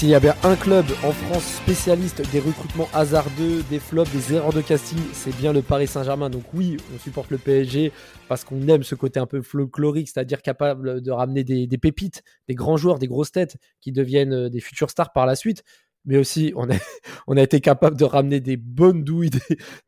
[0.00, 4.54] s'il y a un club en France spécialiste des recrutements hasardeux, des flops, des erreurs
[4.54, 6.30] de casting, c'est bien le Paris Saint-Germain.
[6.30, 7.92] Donc oui, on supporte le PSG
[8.26, 12.54] parce qu'on aime ce côté un peu folklorique, c'est-à-dire capable de ramener des, pépites, des
[12.54, 15.64] grands joueurs, des grosses têtes qui deviennent euh, des futurs stars par la suite.
[16.06, 16.70] Mais aussi, on
[17.36, 19.28] a, été capable de ramener des bonnes douilles,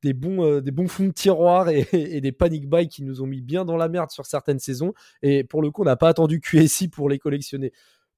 [0.03, 3.27] des, bons, euh, bons fonds de tiroir et, et, des panic buys qui nous ont
[3.27, 4.93] mis bien dans la merde sur certaines saisons.
[5.23, 7.73] Et pour le coup, on n'a pas attendu QSI pour les collectionner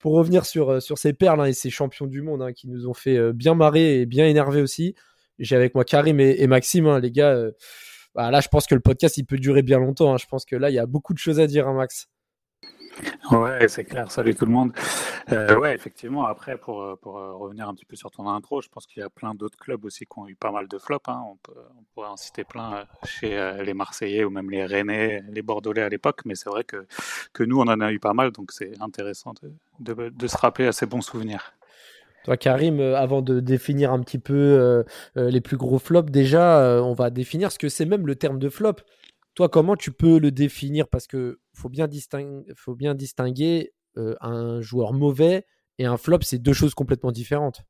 [0.05, 2.69] pour revenir sur, euh, sur ces perles hein, et ces champions du monde hein, qui
[2.69, 4.95] nous ont fait euh, bien marrer et bien énerver aussi,
[5.39, 7.31] j'ai avec moi Karim et, Maxime, hein, les gars.
[7.31, 7.53] Euh,
[8.15, 10.15] bah, là, je pense que le podcast il peut durer bien longtemps.
[10.19, 12.09] Je pense que là, il y a beaucoup de choses à dire, Max.
[13.31, 14.11] Ouais, c'est clair.
[14.11, 14.73] Salut tout le monde.
[15.33, 16.27] Euh, ouais, effectivement.
[16.27, 19.01] Après, pour, euh, pour euh, revenir un petit peu sur ton intro, je pense qu'il
[19.01, 21.09] y a plein d'autres clubs aussi qui ont eu pas mal de flops.
[21.09, 21.23] Hein.
[21.31, 21.59] On, peut,
[21.95, 26.21] pourrait en citer plein chez les Marseillais ou même les Rennais, les Bordelais à l'époque.
[26.25, 26.87] Mais c'est vrai que,
[27.33, 28.31] que nous, on en a eu pas mal.
[28.31, 29.33] Donc c'est intéressant
[29.81, 31.55] de, de, se rappeler à ces bons souvenirs.
[32.25, 34.85] Toi, Karim, avant de définir un petit peu
[35.17, 38.49] les plus gros flops, déjà, on va définir ce que c'est même le terme de
[38.49, 38.77] flop.
[39.35, 40.89] Toi, comment tu peux le définir?
[40.89, 45.45] Parce que faut bien distinguer, faut bien distinguer euh, un joueur mauvais
[45.79, 47.63] et un flop, c'est deux choses complètement différentes.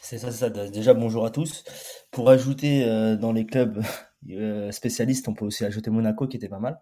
[0.00, 0.50] C'est ça, ça.
[0.50, 1.64] Déjà, bonjour à tous.
[2.10, 3.82] Pour ajouter euh, dans les clubs
[4.30, 6.78] euh, spécialistes, on peut aussi ajouter Monaco qui était pas mal,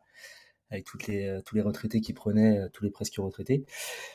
[0.71, 3.65] avec toutes les, tous les retraités qui prenaient, tous les presque retraités.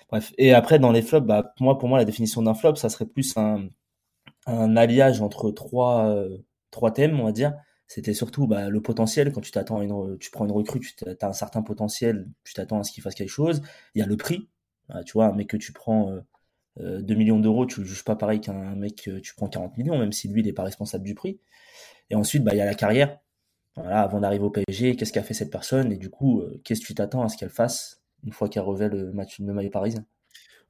[0.09, 0.34] Bref.
[0.38, 3.06] Et après, dans les flops, bah, moi, pour moi, la définition d'un flop, ça serait
[3.06, 3.69] plus un,
[4.47, 6.13] un alliage entre trois,
[6.72, 7.53] trois thèmes, on va dire
[7.87, 9.31] c'était surtout bah, le potentiel.
[9.31, 12.79] Quand tu t'attends une, tu prends une recrue, tu as un certain potentiel, tu t'attends
[12.79, 13.61] à ce qu'il fasse quelque chose.
[13.95, 14.49] Il y a le prix.
[14.89, 16.11] Bah, tu vois, un mec que tu prends
[16.79, 19.47] euh, 2 euh, millions d'euros, tu le juges pas pareil qu'un mec que tu prends
[19.47, 21.39] 40 millions, même si lui, il n'est pas responsable du prix.
[22.09, 23.19] Et ensuite, bah, il y a la carrière.
[23.75, 25.91] Voilà, avant d'arriver au PSG, qu'est-ce qu'a fait cette personne?
[25.91, 28.63] Et du coup, euh, qu'est-ce que tu t'attends à ce qu'elle fasse une fois qu'elle
[28.63, 30.05] revêt le, match, le maillot parisien?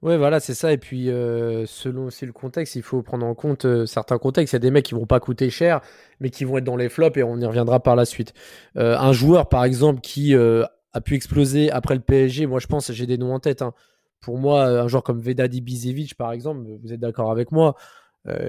[0.03, 0.72] Ouais, voilà, c'est ça.
[0.72, 4.53] Et puis, euh, selon aussi le contexte, il faut prendre en compte euh, certains contextes.
[4.53, 5.81] Il y a des mecs qui vont pas coûter cher,
[6.19, 8.34] mais qui vont être dans les flops et on y reviendra par la suite.
[8.78, 12.91] Euh, un joueur, par exemple, qui a pu exploser après le PSG, moi je pense,
[12.91, 13.62] j'ai des noms en tête.
[13.62, 13.74] Hein.
[14.19, 17.75] Pour moi, un joueur comme Vedad Ibisevic, par exemple, vous êtes d'accord avec moi,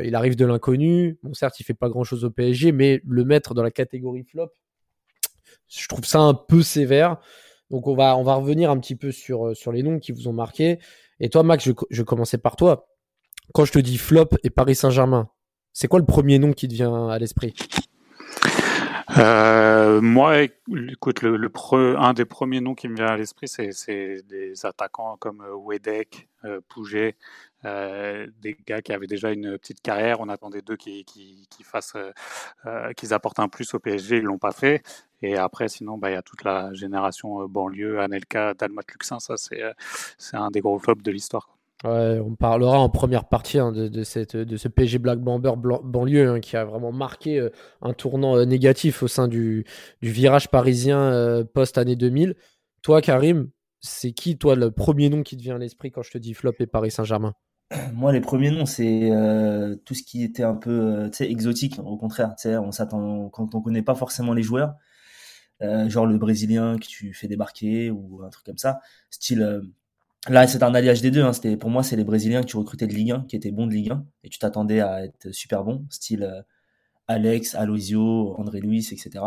[0.03, 1.19] il arrive de l'inconnu.
[1.23, 4.25] Bon, certes, il fait pas grand chose au PSG, mais le mettre dans la catégorie
[4.25, 4.51] flop,
[5.69, 7.19] je trouve ça un peu sévère.
[7.71, 10.33] Donc, on va, on va revenir un petit peu sur les noms qui vous ont
[10.33, 10.79] marqué.
[11.21, 12.87] Et toi, Max, je, je commençais par toi.
[13.55, 15.31] Quand je te dis flop et Paris Saint-Germain,
[15.73, 17.55] c'est quoi le premier nom qui te vient à l'esprit?
[19.17, 21.51] Euh, moi, écoute, le,
[21.99, 26.29] un des premiers noms qui me vient à l'esprit, c'est des attaquants comme euh, Wedek,
[26.45, 27.17] euh, Pouget,
[27.65, 30.21] euh, des gars qui avaient déjà une petite carrière.
[30.21, 31.97] On attendait d'eux qu'ils fassent,
[32.97, 34.19] qu'ils apportent un plus au PSG.
[34.19, 34.83] Ils l'ont pas fait.
[35.23, 39.19] Et après, sinon, bah, il y a toute la génération banlieue, Anelka, Dalmat Luxin.
[39.21, 44.03] Ça, c'est un des gros flops de l'histoire on parlera en première partie hein, de,
[44.03, 47.51] cette, de ce PSG Black Bomber banlieue hein, qui a vraiment marqué euh,
[47.83, 49.65] un tournant euh, négatif au sein du,
[50.03, 52.35] virage parisien euh, post-année 2000.
[52.83, 56.11] Toi, Karim, c'est qui, toi, le premier nom qui te vient à l'esprit quand je
[56.11, 57.35] te dis flop et Paris Saint-Germain?
[57.93, 59.11] Moi, les premiers noms, c'est
[59.85, 62.35] tout ce qui était un peu exotique, au contraire.
[62.45, 64.75] On s'attend quand on connaît pas forcément les joueurs.
[65.61, 68.81] genre le Brésilien que tu fais débarquer ou un truc comme ça.
[69.11, 69.63] Style
[70.29, 71.23] Là, c'est un alliage des deux.
[71.23, 71.33] Hein.
[71.33, 73.67] C'était, pour moi, c'est les Brésiliens que tu recrutais de Ligue 1, qui étaient bons
[73.67, 76.43] de Ligue 1, et tu t'attendais à être super bon, style euh,
[77.07, 79.25] Alex, Aloisio, André Luis, etc.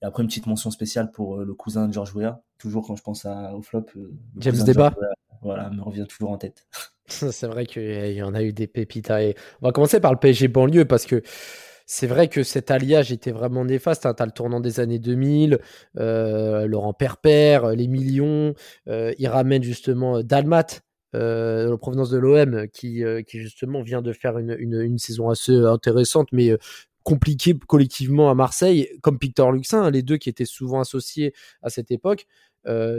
[0.00, 2.42] Et après, une petite mention spéciale pour euh, le cousin de George Weah.
[2.58, 4.94] Toujours quand je pense à, au flop, euh, James Deba.
[5.42, 6.66] voilà, me revient toujours en tête.
[7.32, 9.10] c'est vrai qu'il y en a eu des pépites.
[9.10, 11.22] On va commencer par le PSG banlieue parce que
[11.86, 14.04] c'est vrai que cet alliage était vraiment néfaste.
[14.04, 14.12] Hein.
[14.14, 15.58] Tu as le tournant des années 2000,
[15.96, 18.54] euh, Laurent Perper, les millions.
[18.88, 20.66] Euh, il ramène justement euh, Dalmat,
[21.14, 26.50] euh, en provenance de l'OM, qui, justement vient de faire une saison assez intéressante, mais
[27.04, 31.32] compliquée collectivement à Marseille, comme Victor Luxin, hein, les deux qui étaient souvent associés
[31.62, 32.26] à cette époque.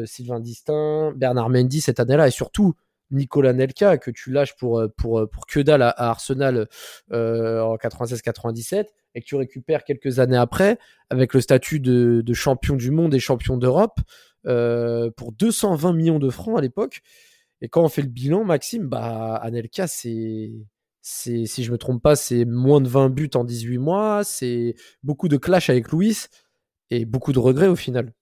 [0.06, 2.74] Sylvain Distin, Bernard Mendy cette année-là, et surtout
[3.12, 6.68] Nicolas Nelka que tu lâches pour, pour, pour que dalle à, Arsenal
[7.12, 8.86] en 96-97
[9.16, 10.78] et que tu récupères quelques années après
[11.10, 14.00] avec le statut de, champion du monde et champion d'Europe
[14.46, 17.02] euh, pour 220 millions de francs à l'époque.
[17.62, 20.52] Et quand on fait le bilan, Maxime, bah, Anelka, c'est,
[21.02, 24.76] c'est, si je me trompe pas, c'est moins de 20 buts en 18 mois, c'est
[25.04, 26.16] beaucoup de clash avec Louis
[26.90, 28.14] et beaucoup de regrets au final.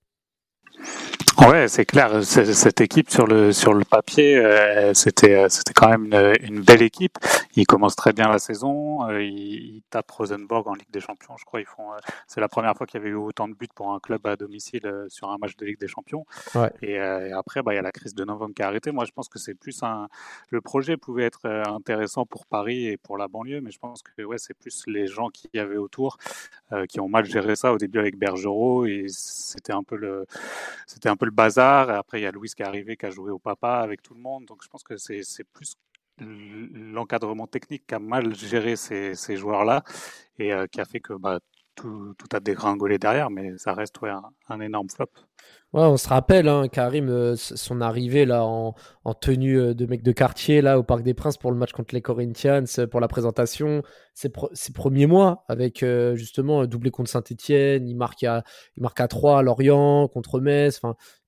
[1.46, 2.24] Ouais, c'est clair.
[2.24, 6.12] Cette équipe sur le sur le papier, euh, c'était euh, c'était quand même
[6.42, 7.16] une, belle équipe.
[7.54, 9.08] Ils commencent très bien la saison.
[9.08, 11.36] Euh, ils, tapent Rosenborg en Ligue des Champions.
[11.38, 11.90] Je crois ils font.
[12.26, 14.36] c'est la première fois qu'il y avait eu autant de buts pour un club à
[14.36, 16.26] domicile sur un match de Ligue des Champions.
[16.54, 16.70] Ouais.
[16.82, 18.90] Et, après, bah, il y a la crise de novembre qui a arrêté.
[18.90, 20.08] Moi, je pense que c'est plus un.
[20.50, 24.22] Le projet pouvait être intéressant pour Paris et pour la banlieue, mais je pense que
[24.22, 26.18] ouais, c'est plus les gens qui y avaient autour
[26.88, 30.26] qui ont mal géré ça au début avec Bergerot et c'était un peu le
[30.86, 31.90] c'était un peu le bazar.
[31.90, 34.14] Après, il y a Louis qui est arrivé, qui a joué au papa avec tout
[34.14, 34.44] le monde.
[34.46, 35.74] Donc, je pense que c'est plus
[36.20, 39.82] l'encadrement technique qui a mal géré ces, ces joueurs-là
[40.38, 41.38] et euh, qui a fait que bah,
[41.78, 44.10] tout, a dégringolé derrière, mais ça reste ouais,
[44.48, 45.06] un, énorme flop.
[45.74, 49.84] Ouais, on se rappelle, hein, Karim, euh, son arrivée là en, en, tenue euh, de
[49.84, 52.86] mec de quartier là au Parc des Princes pour le match contre les Corinthians, euh,
[52.86, 53.82] pour la présentation,
[54.14, 54.30] ses,
[54.72, 55.84] premiers mois avec
[56.14, 58.44] justement doublé contre Saint-Etienne, il marque à
[58.76, 60.80] il marque à 3 à Lorient contre Metz,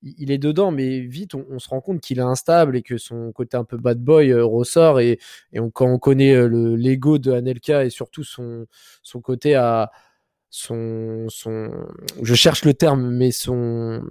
[0.03, 3.33] il, est dedans, mais vite on, se rend compte qu'il est instable et que son
[3.33, 5.19] côté un peu bad boy ressort et,
[5.53, 8.67] et quand on connaît le l'ego de Anelka et surtout son
[9.03, 9.91] son côté à
[10.51, 11.71] son, son,
[12.23, 14.03] je cherche le terme, mais son,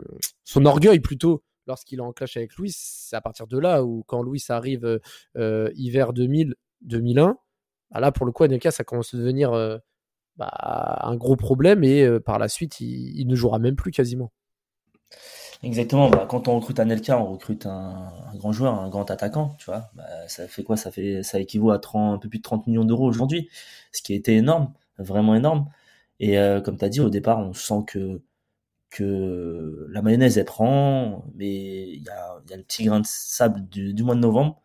[0.46, 4.04] son orgueil plutôt lorsqu'il est en clash avec Louis, c'est à partir de là où
[4.08, 5.00] quand Louis arrive
[5.38, 7.38] euh, hiver 2000, 2001,
[7.92, 9.78] bah là pour le coup Anelka ça commence à devenir euh,
[10.36, 10.50] bah,
[11.02, 14.32] un gros problème et euh, par la suite il, ne jouera même plus quasiment.
[15.62, 16.10] Exactement.
[16.10, 19.56] Bah, quand on recrute Anelka, on recrute un, grand joueur, un grand attaquant.
[19.60, 20.78] Tu vois, bah, ça fait quoi?
[20.78, 23.50] Ça fait, ça équivaut à 30, un peu plus de 30 millions d'euros aujourd'hui,
[23.92, 25.68] ce qui été énorme, vraiment énorme.
[26.20, 28.22] Et euh, comme tu as dit, au départ, on sent que,
[28.90, 33.06] que la mayonnaise, elle prend, mais il y a, y a, le petit grain de
[33.08, 34.62] sable du, du, mois de novembre.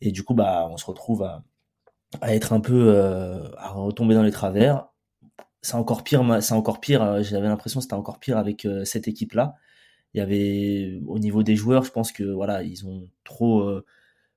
[0.00, 1.44] Et du coup, bah, on se retrouve à,
[2.22, 4.88] à être un peu, euh, à retomber dans les travers.
[5.62, 7.02] C'est encore pire, c'est encore pire.
[7.02, 9.56] Euh, j'avais l'impression que c'était encore pire avec cette équipe-là.
[10.14, 13.68] Il y avait, au niveau des joueurs, je pense que voilà, ils ont trop,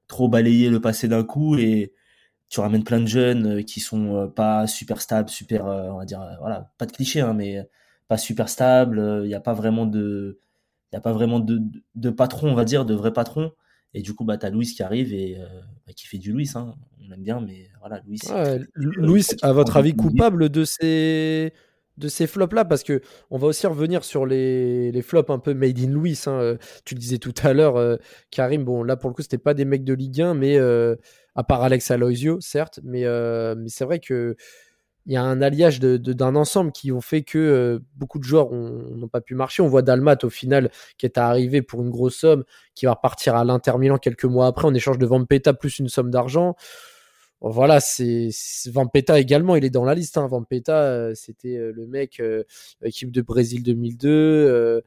[0.07, 1.93] trop balayé le passé d'un coup et
[2.49, 5.99] tu ramènes plein de jeunes euh, qui sont euh, pas super stables, super, euh, on
[5.99, 7.67] va dire, voilà, pas de cliché, hein, mais
[8.07, 9.21] pas super stables.
[9.23, 10.39] Il n'y a pas vraiment de,
[10.91, 11.61] il a pas vraiment de,
[11.95, 13.51] de, patron, on va dire, de vrai patron.
[13.93, 15.37] Et du coup, bah, t'as Louis qui arrive et
[15.85, 16.49] bah, qui fait du Louis.
[16.55, 16.75] Hein.
[17.07, 18.19] On aime bien, mais voilà, Louis.
[18.75, 21.53] Louis, à votre avis, coupable de ces
[21.97, 25.37] de ces flops là parce que on va aussi revenir sur les, les flops un
[25.37, 26.55] peu made in Louis hein.
[26.85, 27.99] tu le disais tout à l'heure
[28.31, 30.57] Karim bon là pour le coup c'était pas des mecs de Ligue 1 mais
[31.35, 34.35] à part Alex Aloisio, certes, mais, euh, mais c'est vrai que
[35.05, 38.51] il y a un alliage d'un ensemble qui ont fait que euh, beaucoup de joueurs
[38.51, 39.63] n'ont pas pu marcher.
[39.63, 42.43] On voit Dalmat au final qui est arrivé pour une grosse somme,
[42.75, 45.89] qui va repartir à l'Inter Milan quelques mois après en échange de Vampeta plus une
[45.89, 46.55] somme d'argent
[47.41, 48.29] voilà, c'est
[48.65, 50.17] Vampeta également, il est dans la liste.
[50.17, 50.27] Hein.
[50.27, 52.43] Vampeta, euh, c'était euh, le mec euh,
[52.83, 54.83] équipe de Brésil 2002.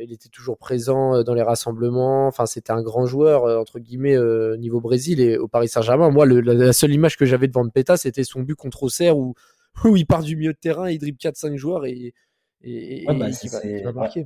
[0.00, 2.26] il était toujours présent dans les rassemblements.
[2.26, 4.16] Enfin, c'était un grand joueur entre guillemets
[4.58, 6.10] niveau Brésil et au Paris Saint-Germain.
[6.10, 9.34] Moi, la, seule image que j'avais de Vampeta, c'était son but contre Auxerre où,
[9.84, 12.14] où il part du milieu de terrain, il dribble 4-5 joueurs et,
[12.62, 13.28] et, bah,
[13.84, 14.24] va, marquer.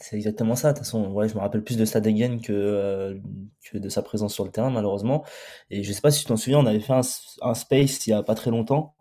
[0.00, 0.72] C'est exactement ça.
[0.72, 3.18] De toute façon, ouais, je me rappelle plus de Stadegen que, euh,
[3.70, 5.24] que de sa présence sur le terrain, malheureusement.
[5.70, 7.02] Et je sais pas si tu t'en souviens, on avait fait un,
[7.42, 8.94] un, space il y a pas très longtemps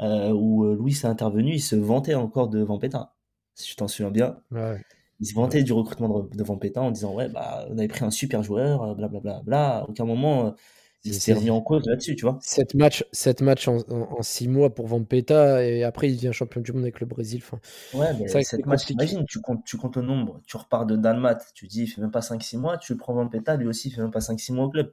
[0.00, 1.54] euh, où euh, Louis est intervenu.
[1.54, 3.14] Il se vantait encore de Vampeta,
[3.54, 4.38] si tu t'en souviens bien.
[4.52, 4.80] Ouais.
[5.18, 8.04] Il se vantait du recrutement de, de Vampeta en disant ouais bah on avait pris
[8.04, 9.20] un super joueur, blablabla.
[9.20, 9.78] Bla, bla, bla.
[9.78, 10.54] À aucun moment
[11.04, 12.38] il s'est remis en cause là-dessus, tu vois.
[12.42, 16.60] Sept matchs, sept matchs en, en, six mois pour Vampeta et après il devient champion
[16.60, 17.42] du monde avec le Brésil.
[17.44, 17.58] Enfin,
[17.94, 21.38] ouais, mais sept matchs, imagine, tu comptes, tu comptes le nombre, tu repars de Dalmat,
[21.54, 24.02] tu dis il fait même pas 5-6 mois, tu prends Vampeta, lui aussi il fait
[24.02, 24.92] même pas 5-6 mois au club.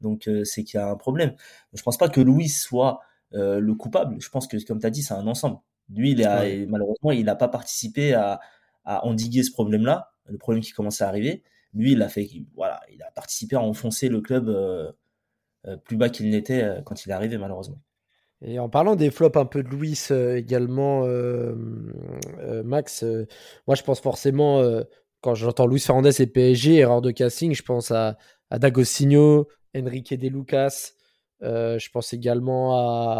[0.00, 1.34] Donc euh, c'est qu'il y a un problème.
[1.72, 3.00] Je pense pas que Louis soit
[3.34, 4.16] euh, le coupable.
[4.20, 5.58] Je pense que comme tu as dit, c'est un ensemble.
[5.88, 8.40] Lui, il a, malheureusement, il n'a pas participé à,
[8.84, 11.42] à endiguer ce problème-là, le problème qui commençait à arriver.
[11.74, 14.48] Lui, il a fait, voilà, il a participé à enfoncer le club.
[14.48, 14.92] Euh,
[15.84, 17.80] plus bas qu'il n'était euh, quand il est arrivé, malheureusement.
[18.44, 21.06] Et en parlant des flops un peu de Louis euh, également,
[22.64, 23.04] Max,
[23.66, 24.62] moi je pense forcément
[25.20, 28.18] quand j'entends Luis Fernandez et PSG, erreur de casting, je pense à,
[28.50, 30.92] à D'Agostinho, Enrique De Lucas.
[31.42, 32.76] Euh, je pense également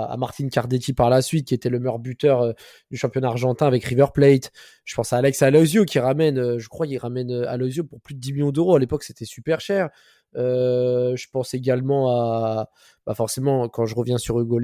[0.09, 2.53] à, Martin Cardetti par la suite, qui était le meilleur buteur euh,
[2.91, 4.53] du championnat argentin avec River Plate.
[4.85, 8.15] Je pense à Alex Aloisio qui ramène, euh, je crois qu'il ramène Aloisio pour plus
[8.15, 8.77] de 10 millions d'euros.
[8.77, 9.91] À l'époque, c'était super cher.
[10.35, 12.71] Je pense également à,
[13.07, 14.61] bah forcément, quand je reviens sur Hugo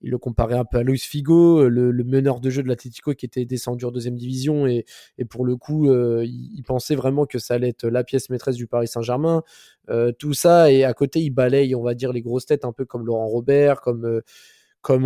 [0.00, 3.26] il le comparait un peu à Luis Figo, le, meneur de jeu de l'Atlético qui
[3.26, 4.84] était descendu en deuxième division et,
[5.16, 8.56] et pour le coup, euh, il, pensait vraiment que ça allait être la pièce maîtresse
[8.56, 9.42] du Paris Saint-Germain.
[9.90, 12.72] Euh, tout ça et à côté, il balaye, on va dire, les grosses têtes un
[12.72, 14.04] peu comme Laurent Robert, comme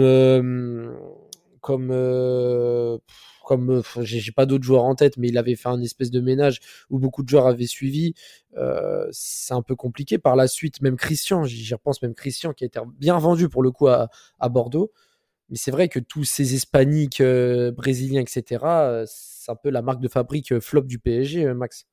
[0.00, 0.94] euh,
[1.62, 3.00] comme comme
[3.42, 6.20] comme euh, j'ai pas d'autres joueurs en tête, mais il avait fait un espèce de
[6.20, 8.14] ménage où beaucoup de joueurs avaient suivi.
[8.56, 10.18] Euh, c'est un peu compliqué.
[10.18, 13.62] Par la suite, même Christian, j'y repense, même Christian qui a été bien vendu pour
[13.62, 14.08] le coup à,
[14.50, 14.92] Bordeaux.
[15.50, 18.64] Mais c'est vrai que tous ces hispaniques, euh, brésiliens, etc.,
[19.06, 21.86] c'est un peu la marque de fabrique flop du PSG, Max.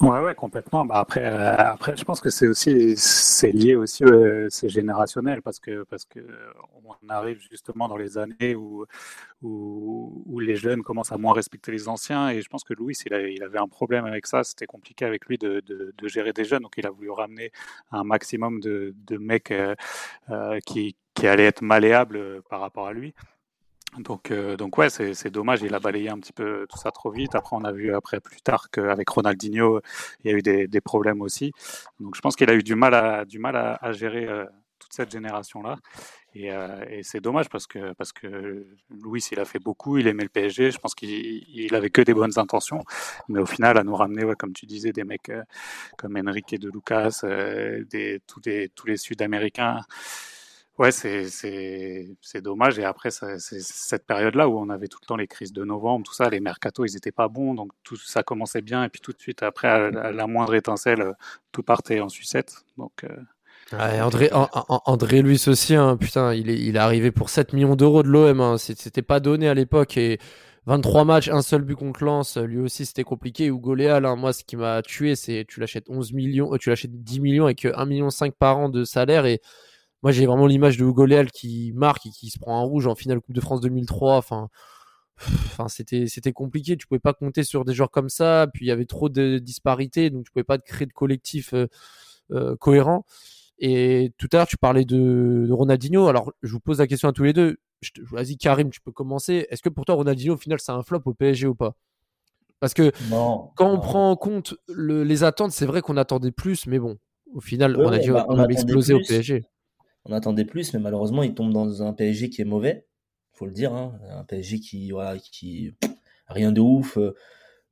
[0.00, 0.86] Ouais, ouais, complètement.
[0.86, 5.42] Bah après, euh, après, je pense que c'est aussi, c'est lié aussi, euh, c'est générationnel
[5.42, 6.20] parce que parce que
[6.84, 8.86] on arrive justement dans les années où,
[9.42, 13.42] où, les jeunes commencent à moins respecter les anciens et je pense que Louis, il,
[13.42, 14.42] avait un problème avec ça.
[14.42, 17.52] C'était compliqué avec lui de, de, de, gérer des jeunes, donc il a voulu ramener
[17.92, 19.74] un maximum de, de mecs euh,
[20.66, 23.14] qui qui allaient être malléables par rapport à lui.
[23.98, 25.62] Donc, euh, donc ouais, c'est dommage.
[25.62, 27.34] Il a balayé un petit peu tout ça trop vite.
[27.34, 29.80] Après, on a vu après plus tard qu'avec Ronaldinho,
[30.24, 31.52] il y a eu des, des problèmes aussi.
[31.98, 34.44] Donc, je pense qu'il a eu du mal à du mal à, à gérer euh,
[34.78, 35.76] toute cette génération là.
[36.34, 39.98] Et, euh, et c'est dommage parce que parce que Louis, il a fait beaucoup.
[39.98, 40.70] Il aimait le PSG.
[40.70, 42.82] Je pense qu'il il avait que des bonnes intentions,
[43.28, 45.32] mais au final, à nous ramener, ouais, comme tu disais, des mecs
[45.98, 47.22] comme Enrique de Lucas,
[47.90, 48.40] des tous
[48.76, 49.80] tous les Sud-Américains.
[50.80, 52.78] Ouais, c'est dommage.
[52.78, 56.06] Et après, c'est cette période-là où on avait tout le temps les crises de novembre,
[56.06, 58.82] tout ça, les mercatos, ils n'étaient pas bons, donc tout ça commençait bien.
[58.84, 61.12] Et puis tout de suite, après, à la, moindre étincelle,
[61.52, 62.64] tout partait en sucette.
[62.78, 67.52] Donc, euh, André, André Luis aussi, hein, putain, il est, il est arrivé pour 7
[67.52, 68.40] millions d'euros de l'OM.
[68.40, 69.98] Hein, C'était pas donné à l'époque.
[69.98, 70.18] Et
[70.64, 73.46] 23 matchs, un seul but contre Lens, lui aussi c'était compliqué.
[73.46, 76.70] Hugo Léal, hein, moi ce qui m'a tué, c'est tu l'achètes 11 millions, euh, tu
[76.70, 78.08] l'achètes 10 millions avec 1,5 million
[78.38, 79.40] par an de salaire et
[80.02, 82.86] moi, j'ai vraiment l'image de Hugo Léal qui marque et qui se prend un rouge
[82.86, 84.16] en finale Coupe de France 2003.
[84.16, 84.48] Enfin,
[85.18, 86.76] enfin c'était c'était compliqué.
[86.76, 88.46] Tu pouvais pas compter sur des joueurs comme ça.
[88.52, 91.66] Puis il y avait trop de disparités, donc tu pouvais pas créer de collectif euh,
[92.32, 93.04] euh, cohérent.
[93.58, 96.08] Et tout à l'heure, tu parlais de, Ronaldinho.
[96.08, 97.58] Alors, je vous pose la question à tous les deux.
[98.10, 99.46] Vas-y, Karim, tu peux commencer.
[99.50, 101.76] Est-ce que pour toi, Ronaldinho, au final, c'est un flop au PSG ou pas?
[102.58, 106.78] Parce que quand on prend en compte les attentes, c'est vrai qu'on attendait plus, mais
[106.78, 106.98] bon,
[107.34, 109.44] au final, Ronaldinho bah, a explosé au PSG
[110.04, 112.86] on attendait plus, mais malheureusement, il tombe dans un PSG qui est mauvais,
[113.32, 113.98] faut le dire, hein.
[114.10, 115.72] un PSG qui, voilà, qui
[116.28, 116.98] rien de ouf.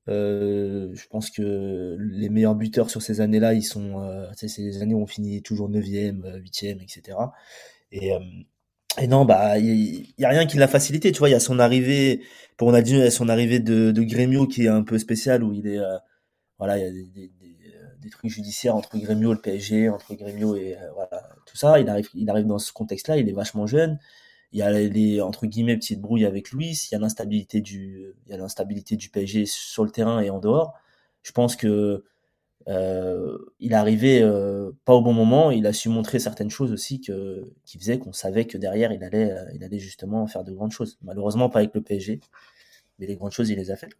[0.09, 4.95] Euh, je pense que les meilleurs buteurs sur ces années-là, ils sont, euh, c'est années
[4.95, 7.19] où on finit toujours 9e, 8e, etc.
[7.93, 8.13] Et,
[9.07, 11.29] non, bah, il y, a rien qui l'a facilité, tu vois.
[11.29, 12.23] Il y a son arrivée,
[12.57, 15.45] pour on a dit, y son arrivée de, de Grêmio qui est un peu spécial
[15.45, 15.99] où il est, euh,
[16.59, 20.77] voilà, il y a des, trucs judiciaires entre Grêmio et le PSG, entre Grêmio et
[20.95, 21.18] voilà,
[21.49, 21.81] tout ça.
[21.81, 23.99] Il arrive, il arrive dans ce contexte-là, il est vachement jeune.
[24.53, 26.89] Il y a les, entre guillemets, petites brouilles avec Luis.
[26.91, 30.39] Il y a l'instabilité du, il y a du PSG sur le terrain et en
[30.39, 30.75] dehors.
[31.23, 32.05] Je pense que
[32.69, 35.51] euh, il euh, pas au bon moment.
[35.51, 39.03] Il a su montrer certaines choses aussi que, qui faisaient qu'on savait que derrière il
[39.05, 40.99] allait, euh, il allait justement faire de grandes choses.
[41.03, 42.21] Malheureusement pas avec le PSG,
[42.99, 43.97] mais les grandes choses il les a faites.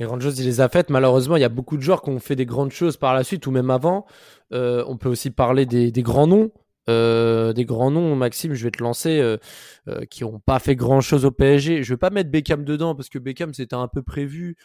[0.00, 0.90] Les grandes choses, il les a faites.
[0.90, 3.22] Malheureusement, il y a beaucoup de joueurs qui ont fait des grandes choses par la
[3.22, 4.06] suite ou même avant.
[4.52, 6.50] Euh, on peut aussi parler des, grands noms.
[6.90, 9.38] Euh, des grands noms, Maxime, je vais te lancer, euh,
[10.10, 11.82] qui n'ont pas fait grand chose au PSG.
[11.82, 14.56] Je vais pas mettre Beckham dedans parce que Beckham c'était un peu prévu,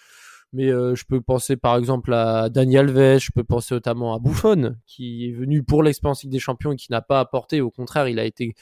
[0.52, 4.76] mais je peux penser par exemple à Daniel Alves, je peux penser notamment à Buffon
[4.86, 7.62] qui est venu pour l'expérience des Champions et qui n'a pas apporté.
[7.62, 8.56] Au contraire, il a été,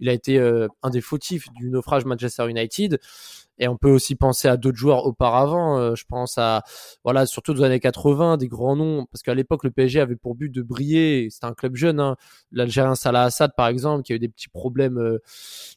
[0.00, 0.38] il a été
[0.82, 2.98] un des fautifs du naufrage Manchester United.
[3.58, 5.78] Et on peut aussi penser à d'autres joueurs auparavant.
[5.78, 6.62] Euh, je pense à,
[7.04, 10.34] voilà, surtout dans années 80, des grands noms, parce qu'à l'époque, le PSG avait pour
[10.34, 11.28] but de briller.
[11.30, 11.98] C'était un club jeune.
[11.98, 12.16] Hein.
[12.52, 15.18] L'Algérien Salah Assad, par exemple, qui a eu des petits problèmes, euh,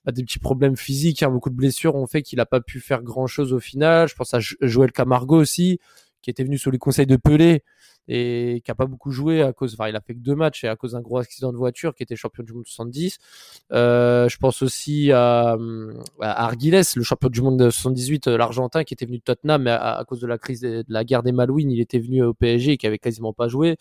[0.06, 1.30] bah, des petits problèmes physiques, hein.
[1.30, 4.08] beaucoup de blessures ont fait qu'il n'a pas pu faire grand chose au final.
[4.08, 5.80] Je pense à Joël Camargo aussi,
[6.22, 7.64] qui était venu sous les conseils de Pelé
[8.08, 10.64] et qui a pas beaucoup joué à cause, enfin, il a fait que deux matchs
[10.64, 13.18] et à cause d'un gros accident de voiture qui était champion du monde 70.
[13.72, 15.58] Euh, je pense aussi à,
[16.20, 19.64] à Arguiles, le champion du monde de 78, euh, l'Argentin qui était venu de Tottenham,
[19.64, 22.34] mais à, cause de la crise de, la guerre des Malouines, il était venu au
[22.34, 23.78] PSG et qui avait quasiment pas joué.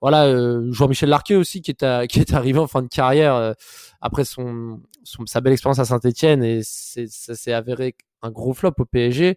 [0.00, 3.52] Voilà, euh, Jean-Michel Larquet aussi qui est, qui est arrivé en fin de carrière euh,
[4.00, 8.74] après son, son, sa belle expérience à Saint-Etienne et ça s'est avéré un gros flop
[8.78, 9.36] au PSG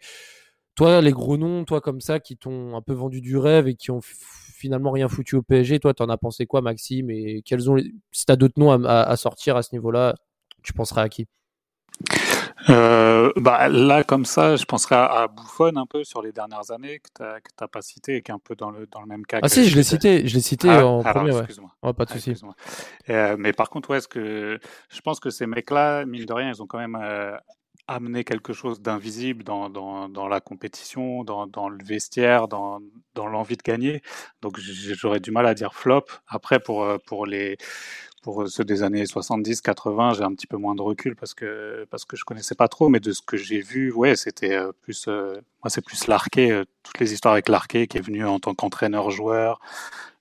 [0.79, 3.75] toi, les gros noms, toi comme ça, qui t'ont un peu vendu du rêve et
[3.75, 7.69] qui ont finalement rien foutu au PSG, toi, t'en as pensé quoi, Maxime Et quels
[7.69, 7.91] ont, les...
[8.13, 10.15] si t'as d'autres noms à, sortir à ce niveau-là,
[10.63, 11.27] tu penserais à qui?
[12.69, 16.99] Euh, bah, là, comme ça, je penserais à, Bouffon un peu sur les dernières années
[16.99, 19.25] que tu n'as pas cité et qui est un peu dans le, dans le même
[19.25, 19.39] cas.
[19.41, 21.37] Ah si, je l'ai cité, je l'ai cité ah, en premier.
[21.39, 21.93] Excuse-moi.
[21.93, 22.41] pas de souci.
[23.09, 24.59] Euh, mais par contre, ouais, ce que
[24.89, 27.35] je pense que ces mecs-là, mine de rien, ils ont quand même euh,
[27.95, 32.79] amené quelque chose d'invisible dans, dans, la compétition, dans, le vestiaire, dans,
[33.15, 34.01] l'envie de gagner.
[34.41, 36.05] Donc j'aurais du mal à dire flop.
[36.27, 37.57] Après, pour, pour les
[38.21, 41.85] pour ceux des années 70, 80, j'ai un petit peu moins de recul parce que
[41.89, 44.71] parce que je connaissais pas trop, mais de ce que j'ai vu, ouais, c'était euh,
[44.81, 48.39] plus euh, moi c'est plus euh, toutes les histoires avec Larquet qui est venu en
[48.39, 49.59] tant qu'entraîneur-joueur.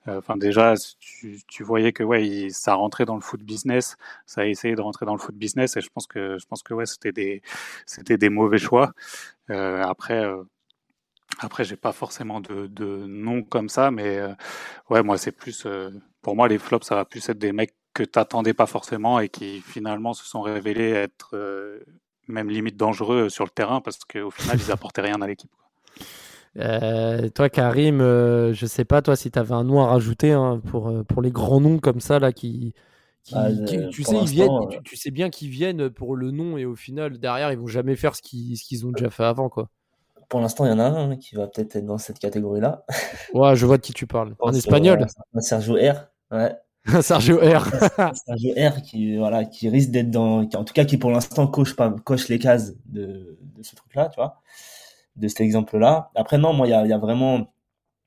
[0.08, 3.96] Enfin déjà, tu, voyais que ouais, ça rentrait dans le foot business,
[4.26, 6.62] ça a essayé de rentrer dans le foot business et je pense que je pense
[6.62, 7.42] que ouais, c'était des
[7.86, 8.92] c'était des mauvais choix.
[9.48, 10.24] après.
[11.40, 14.18] Après, j'ai pas forcément de, de nom comme ça, mais
[14.90, 15.66] ouais, moi c'est plus,
[16.22, 19.18] pour moi les flops, ça va plus être des mecs que tu n'attendais pas forcément
[19.18, 21.80] et qui finalement se sont révélés être euh,
[22.28, 25.50] même limite dangereux sur le terrain parce qu'au final, ils apportaient rien à l'équipe.
[26.58, 30.32] Euh, toi, Karim, euh, je sais pas, toi, si tu avais un nom à rajouter
[30.32, 32.74] hein, pour, pour les grands noms comme ça, là, qui.
[33.32, 33.48] Ah,
[33.92, 34.50] tu, sais, ils viennent,
[34.84, 37.94] tu, sais bien qu'ils viennent pour le nom et au final, derrière, ils vont jamais
[37.94, 39.50] faire ce qu'ils, ce qu'ils ont déjà fait avant.
[39.50, 39.68] quoi.
[40.28, 42.84] Pour l'instant, il y en a un qui va peut-être être dans cette catégorie-là.
[43.34, 44.34] Ouais, je vois de qui tu parles.
[44.38, 45.06] En espagnol
[45.40, 46.08] Sergio R.
[46.30, 46.54] Ouais.
[47.02, 47.66] Sergio R.
[48.14, 51.76] Sergio R qui voilà qui risque d'être dans en tout cas qui pour l'instant coche
[51.76, 54.40] pas coche les cases de, de ce truc là tu vois
[55.18, 57.52] de cet exemple là après non moi il y a, y a, vraiment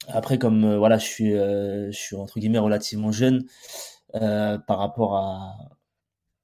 [0.08, 3.46] après comme euh, voilà je suis euh, je suis entre guillemets relativement jeune
[4.16, 5.56] euh, par rapport à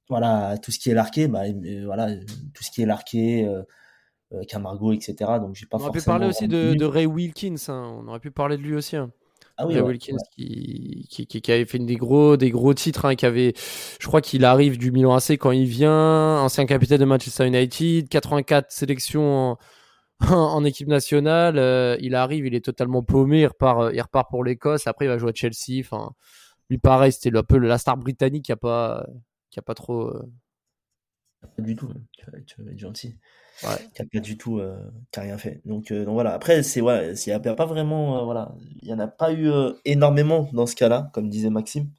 [0.09, 1.43] voilà tout ce qui est larqué bah
[1.85, 2.15] voilà
[2.53, 3.49] tout ce qui est larqué
[4.47, 7.97] Camargo etc donc j'ai pas on aurait pu parler aussi de, de, Ray Wilkins hein.
[7.99, 9.11] on aurait pu parler de lui aussi hein.
[9.59, 13.25] Ah oui, Wilkins Qui, qui, qui, avait fait des gros, des gros titres, hein, qui
[13.25, 13.55] avait,
[13.99, 18.07] je crois qu'il arrive du Milan AC quand il vient, ancien capitaine de Manchester United,
[18.07, 19.57] 84 sélections en,
[20.29, 24.29] en équipe nationale, euh, il arrive, il est totalement paumé, il repart, euh, il repart
[24.29, 26.11] pour l'Écosse, après il va jouer à Chelsea, enfin,
[26.69, 29.05] lui pareil, c'était un peu la star britannique qui a pas,
[29.51, 30.07] qui a pas trop.
[30.07, 30.31] Euh...
[31.55, 33.15] Pas du tout, tu vas être gentil
[33.59, 34.77] qui a pas du tout, euh,
[35.11, 35.61] qui a rien fait.
[35.65, 36.33] Donc, donc voilà.
[36.33, 38.53] Après, c'est ouais, il n'y a, pas vraiment, voilà,
[38.83, 39.49] il y en a pas eu
[39.83, 41.89] énormément dans ce cas-là, comme disait Maxime.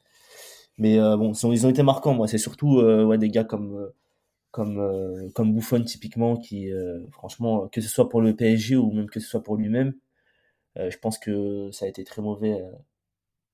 [0.76, 2.14] Mais bon, ils ont été marquants.
[2.14, 3.90] Moi, c'est surtout ouais, des gars comme
[4.50, 6.70] comme comme Buffon typiquement, qui
[7.10, 9.94] franchement, que ce soit pour le PSG ou même que ce soit pour lui-même,
[10.76, 12.62] je pense que ça a été très mauvais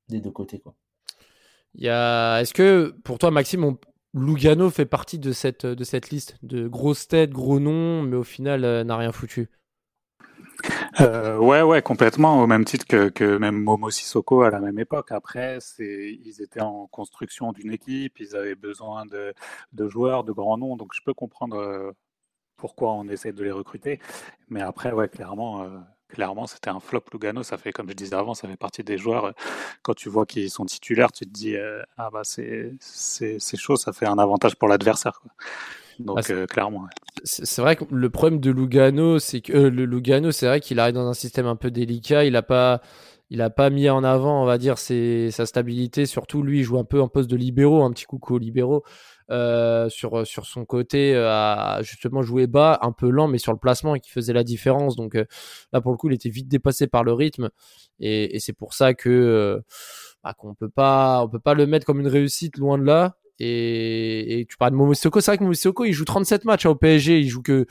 [0.08, 0.74] des deux côtés, quoi.
[1.74, 2.40] Il a...
[2.40, 3.76] Est-ce que pour toi, Maxime,
[4.14, 6.36] Lugano fait partie de cette, de cette liste?
[6.42, 9.48] De grosses têtes, gros noms, mais au final euh, n'a rien foutu.
[11.00, 14.78] Euh, ouais, ouais, complètement, au même titre que, que même Momo Sissoko à la même
[14.78, 15.12] époque.
[15.12, 19.34] Après, c'est, ils étaient en construction d'une équipe, ils avaient besoin de,
[19.72, 21.92] de, joueurs, de grands noms, donc je peux comprendre euh,
[22.56, 24.00] pourquoi on essaie de les recruter.
[24.48, 25.66] Mais après, ouais, clairement,
[26.14, 27.42] clairement, c'était un flop Lugano.
[27.42, 29.26] Ça fait, comme je disais avant, ça fait partie des joueurs.
[29.26, 29.32] Euh,
[29.82, 33.92] quand tu vois qu'ils sont titulaires, tu te dis, euh, ah bah c'est chaud, ça
[33.92, 35.20] fait un avantage pour l'adversaire.
[35.98, 36.86] Donc ah, euh, clairement.
[37.24, 40.94] C'est vrai que le problème de Lugano, c'est que le Lugano, c'est vrai qu'il arrive
[40.94, 42.24] dans un système un peu délicat.
[42.24, 42.80] Il a pas,
[43.30, 46.06] il a pas mis en avant, on va dire, sa stabilité.
[46.06, 48.82] Surtout, lui, il joue un peu en poste de libéraux, un petit coucou aux libéraux.
[49.30, 53.52] Euh, sur, sur son côté euh, à justement jouer bas, un peu lent, mais sur
[53.52, 54.96] le placement et qui faisait la différence.
[54.96, 55.24] Donc euh,
[55.72, 57.48] là, pour le coup, il était vite dépassé par le rythme
[58.00, 59.62] et, et c'est pour ça que
[60.22, 63.16] bah, qu'on peut pas, on peut pas le mettre comme une réussite loin de là.
[63.40, 66.74] Et, tu parles de Momosoko, c'est vrai que Momosoko, il joue 37 matchs hein, au
[66.76, 67.66] PSG, il joue que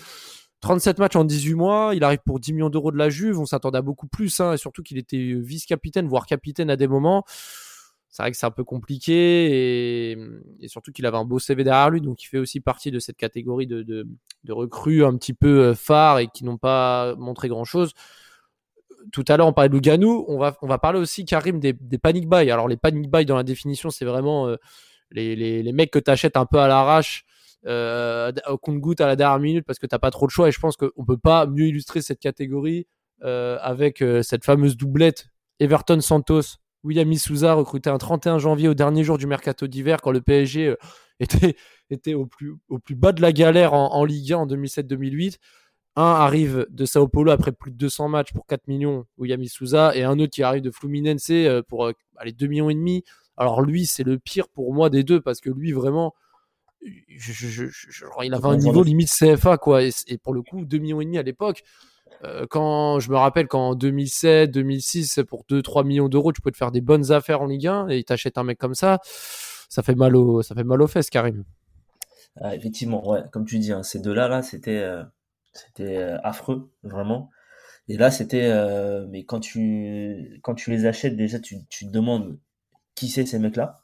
[0.62, 3.46] 37 matchs en 18 mois, il arrive pour 10 millions d'euros de la Juve, on
[3.46, 7.26] s'attendait à beaucoup plus, hein, et surtout qu'il était vice-capitaine, voire capitaine à des moments.
[8.14, 11.90] C'est vrai que c'est un peu compliqué et, surtout qu'il avait un beau CV derrière
[11.90, 14.08] lui, donc il fait aussi partie de cette catégorie de,
[14.50, 17.94] recrues un petit peu euh, phares et qui n'ont pas montré grand chose.
[19.12, 22.52] Tout à l'heure, on parlait de Lugano, on va, parler aussi, Karim, des, panic buy.
[22.52, 24.58] Alors, les panic buy, dans la définition, c'est vraiment euh,
[25.14, 27.26] les, mecs que tu achètes un peu à l'arrache,
[27.66, 30.50] euh, au compte-goutte à la dernière minute parce que t'as pas trop de choix.
[30.50, 32.88] Et je pense qu'on peut pas mieux illustrer cette catégorie
[33.24, 35.28] euh, avec euh, cette fameuse doublette
[35.60, 40.20] Everton-Santos William Issouza recruté un 31 janvier au dernier jour du mercato d'hiver quand le
[40.20, 40.76] PSG
[41.90, 42.58] était, au, plus,
[42.90, 45.38] bas de la galère en, Ligue 1 en 2007-2008.
[45.96, 49.96] Un arrive de Sao Paulo après plus de 200 matchs pour 4 millions, William Issouza,
[49.96, 51.32] et un autre qui arrive de Fluminense
[51.70, 53.06] pour allez, 2 millions et demi.
[53.38, 56.14] Alors lui, c'est le pire pour moi des deux parce que lui, vraiment,
[57.08, 57.66] je, je,
[58.24, 59.84] il avait un niveau limite CFA, quoi.
[59.84, 61.64] Et, et, pour le coup, 2 millions et demi à l'époque,
[62.24, 66.58] Euh, quand je me rappelle qu'en 2007, 2006, pour 2-3 millions d'euros, tu peux te
[66.58, 69.00] faire des bonnes affaires en Ligue 1 et t'achètes un mec comme ça,
[69.70, 71.44] ça fait mal au, ça fait mal aux fesses, Karim.
[72.40, 75.04] Ah, effectivement, ouais, comme tu dis, hein, ces deux-là, là, c'était, euh,
[75.54, 77.30] c'était euh, affreux, vraiment.
[77.90, 78.50] Et là, c'était,
[79.10, 82.38] mais quand tu, quand tu les achètes, déjà, tu, tu te demandes
[82.96, 83.84] qui c'est ces mecs-là?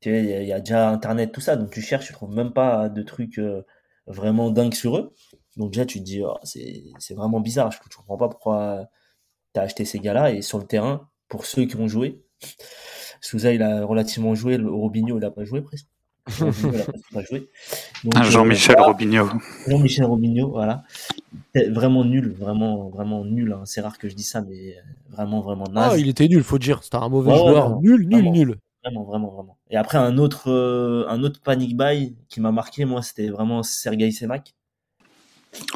[0.00, 2.06] Tu sais, il y, a- il y a déjà Internet, tout ça, donc tu cherches,
[2.06, 3.62] tu trouves même pas de trucs euh,
[4.06, 5.14] vraiment dingues sur eux.
[5.56, 7.72] Donc déjà, tu te dis, oh, c'est, c'est vraiment bizarre.
[7.72, 8.88] Je, je comprends pas pourquoi
[9.52, 10.32] t'as acheté ces gars-là.
[10.32, 12.22] Et sur le terrain, pour ceux qui ont joué,
[13.20, 15.88] Souza, il a relativement joué, le Robinho, il a pas joué presque.
[16.38, 17.50] Robinho, il a presque pas joué.
[18.04, 18.92] Donc, euh, Jean-Michel voilà.
[18.92, 19.28] Robinho.
[19.66, 20.84] Jean-Michel Robinho, voilà.
[21.70, 23.52] Vraiment nul, vraiment, vraiment nul.
[23.52, 23.62] hein.
[23.64, 25.94] C'est rare que je dise ça, mais euh, vraiment, vraiment naze.
[25.94, 26.82] Ah, il était nul, faut dire.
[26.82, 27.80] C'était un mauvais Ouais, joueur.
[27.80, 28.32] nul, nul, vraiment.
[28.32, 28.56] nul.
[28.84, 29.58] Vraiment, vraiment, vraiment.
[29.70, 33.62] Et après, un autre, euh, un autre panic buy qui m'a marqué, moi, c'était vraiment
[33.62, 34.54] Sergei Semak.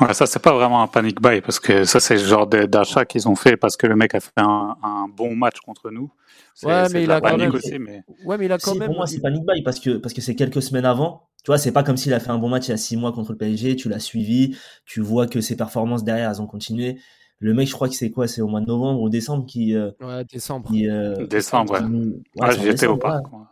[0.01, 3.05] Ouais, ça, c'est pas vraiment un panic buy parce que ça, c'est le genre d'achat
[3.05, 6.11] qu'ils ont fait parce que le mec a fait un, un bon match contre nous.
[6.55, 8.79] C'est Ouais, mais il a quand même- aussi, mais Ouais, mais il a quand Si,
[8.79, 8.89] même.
[8.89, 11.29] pour moi, c'est panic buy parce que, parce que c'est quelques semaines avant.
[11.45, 12.97] Tu vois, c'est pas comme s'il a fait un bon match il y a six
[12.97, 16.47] mois contre le PSG, tu l'as suivi, tu vois que ses performances derrière, elles ont
[16.47, 16.99] continué.
[17.41, 18.29] Le mec, je crois que c'est quoi?
[18.29, 20.69] C'est au mois de novembre ou décembre qui, euh, Ouais, décembre.
[20.71, 21.81] qui, euh, Décembre, ouais.
[21.81, 23.25] ouais, ah, c'est en j'y étais au parc.
[23.33, 23.49] moi.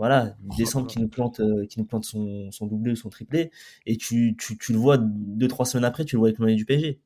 [0.00, 3.50] Voilà, décembre qui nous plante, euh, qui nous plante son, son doublé ou son triplé,
[3.84, 6.46] et tu, tu, tu le vois deux, trois semaines après, tu le vois avec le
[6.46, 7.00] maillot du PSG.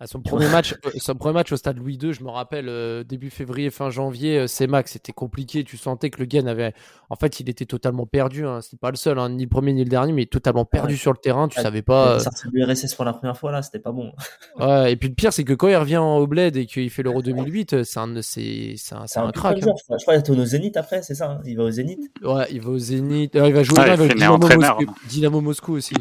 [0.00, 2.68] À son premier match, euh, son premier match au stade Louis II, je me rappelle
[2.68, 5.62] euh, début février, fin janvier, euh, c'est Max, c'était compliqué.
[5.62, 6.74] Tu sentais que le gars avait,
[7.10, 8.44] en fait, il était totalement perdu.
[8.44, 8.58] Hein.
[8.60, 10.98] C'est pas le seul, hein, ni le premier ni le dernier, mais totalement perdu Ouais.
[10.98, 11.46] sur le terrain.
[11.46, 11.62] Tu Ouais.
[11.62, 12.18] savais pas.
[12.18, 14.12] sorti le RSS pour la première fois là, c'était pas bon.
[14.58, 14.92] ouais.
[14.92, 17.22] Et puis le pire, c'est que quand il revient au bled et qu'il fait l'Euro
[17.22, 19.60] 2008, euh, c'est un, c'est, c'est un, c'est un putain crack.
[19.60, 19.74] de hein.
[19.78, 20.20] je crois.
[20.20, 22.70] Qu'il est au Zénith après, c'est ça hein Il va au Zénith Ouais, il va
[22.70, 23.36] au Zénith.
[23.36, 24.60] Euh, il va jouer Ah, il va Dynamo Moscou.
[24.60, 24.94] non.
[25.08, 25.94] Dynamo Moscou aussi.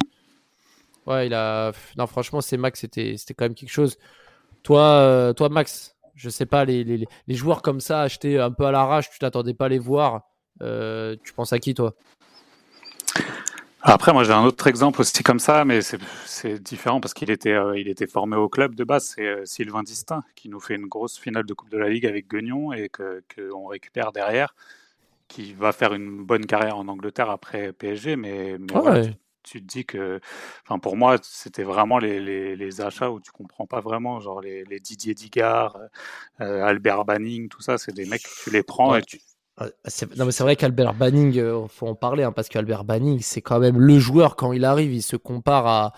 [1.08, 1.72] Ouais, il a.
[1.98, 3.98] Non, franchement, c'est Max, c'était, quand même quelque chose.
[4.64, 8.52] Toi, euh, toi, Max, je sais pas, les, les, les joueurs comme ça achetés un
[8.52, 10.24] peu à l'arrache, tu t'attendais pas à les voir.
[10.62, 11.96] Euh, tu penses à qui, toi?
[13.82, 17.52] Après, moi, j'ai un autre exemple aussi comme ça, mais c'est différent parce qu'il était,
[17.52, 19.14] euh, il était formé au club de base.
[19.16, 22.06] C'est euh, Sylvain Distin qui nous fait une grosse finale de Coupe de la Ligue
[22.06, 24.56] avec Guignon et que qu'on récupère derrière,
[25.28, 28.16] qui va faire une bonne carrière en Angleterre après PSG.
[28.16, 29.02] Mais, mais Ah voilà, ouais.
[29.02, 30.20] tu, tu te dis que,
[30.66, 34.42] enfin, pour moi, c'était vraiment les, les, les achats où tu comprends pas vraiment, genre
[34.42, 35.78] les, les Didier Digard,
[36.42, 39.00] euh, Albert Banning, tout ça, c'est des mecs tu les prends Ouais.
[39.00, 39.20] et tu
[39.86, 43.20] c'est- Non, mais c'est vrai qu'Albert Banning, euh, faut en parler, hein, parce qu'Albert Banning,
[43.22, 44.94] c'est quand même le joueur quand il arrive.
[44.94, 45.94] Il se compare à,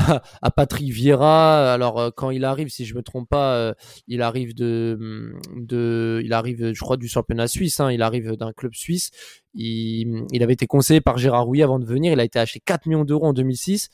[0.42, 1.72] à Patrick Vieira.
[1.72, 3.74] Alors, euh, quand il arrive, si je me trompe pas, euh,
[4.08, 7.80] il arrive de, de, il arrive, je crois, du championnat suisse.
[7.80, 9.10] hein, il arrive d'un club suisse.
[9.54, 12.12] Il, il avait été conseillé par Gérard Rouillet avant de venir.
[12.12, 13.88] Il a été acheté 4 millions d'euros en 2006.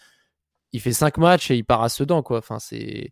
[0.72, 2.38] Il fait 5 matchs et il part à Sedan, quoi.
[2.38, 3.10] Enfin, c'est.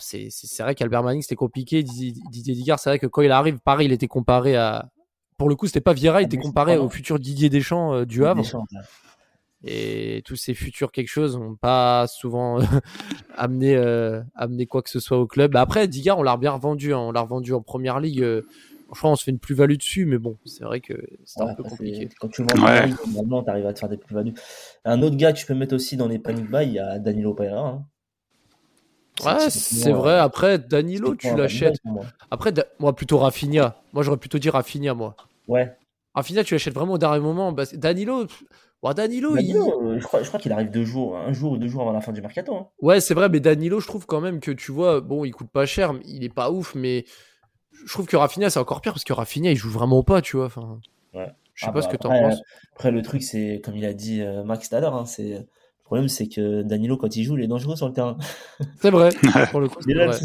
[0.00, 1.84] C'est vrai qu'Albert Manning c'était compliqué.
[1.84, 4.88] Didier, Digard, c'est vrai que quand il arrive, pareil, il était comparé à.
[5.38, 8.04] Pour le coup, c'était pas Vieira, il Ah, était comparé au futur Didier Deschamps euh,
[8.04, 8.42] du Havre.
[8.42, 8.64] Deschamps.
[9.66, 12.58] Et tous ces futurs quelque chose n'ont pas souvent
[13.36, 15.52] amené, euh, amené quoi que ce soit au club.
[15.52, 16.94] Bah, Après, Digard, on l'a bien revendu.
[16.94, 16.98] hein.
[16.98, 18.22] On l'a revendu en première ligue.
[18.22, 18.42] euh,
[18.92, 21.50] Je crois on se fait une plus-value dessus, mais bon, c'est vrai que c'est Ouais,
[21.50, 22.08] un peu compliqué.
[22.20, 22.88] Quand tu le vends en Ouais.
[23.14, 24.34] Normalement, tu arrives à te faire des plus-values.
[24.84, 26.98] Un autre gars que tu peux mettre aussi dans les panic buy, il y a
[27.00, 27.68] Danilo Pereira.
[27.68, 27.84] hein.
[29.24, 30.12] Ouais, c'est vrai.
[30.12, 31.76] euh, Après, Danilo, tu l'achètes.
[32.30, 33.76] Après, Da- moi, plutôt Rafinha.
[33.92, 35.16] Moi, j'aurais plutôt dit Rafinha, moi.
[35.48, 35.74] Ouais.
[36.14, 37.50] Rafinha, tu l'achètes vraiment au dernier moment.
[37.52, 37.64] Bah,
[38.94, 41.58] Danilo, il- Danilo, euh, je crois, je crois qu'il arrive deux jours, un jour ou
[41.58, 42.54] deux jours avant la fin du mercato.
[42.54, 42.68] hein.
[42.80, 45.50] Ouais, c'est vrai, mais Danilo, je trouve quand même que tu vois, bon, il coûte
[45.50, 47.04] pas cher, mais il est pas ouf, mais
[47.86, 50.36] je trouve que Rafinha, c'est encore pire parce que Rafinha, il joue vraiment pas, tu
[50.36, 50.46] vois.
[50.46, 50.78] Enfin,
[51.14, 51.30] Ouais.
[51.54, 52.40] je sais Ah pas bah ce que t'en penses.
[52.74, 55.30] Après, le truc, c'est, comme il a dit euh, Max tout à l'heure, hein, c'est,
[55.30, 55.46] le
[55.84, 58.16] problème, c'est que Danilo, quand il joue, il est dangereux sur le terrain.
[58.82, 59.10] C'est vrai,
[59.50, 60.18] pour le coup, là vrai.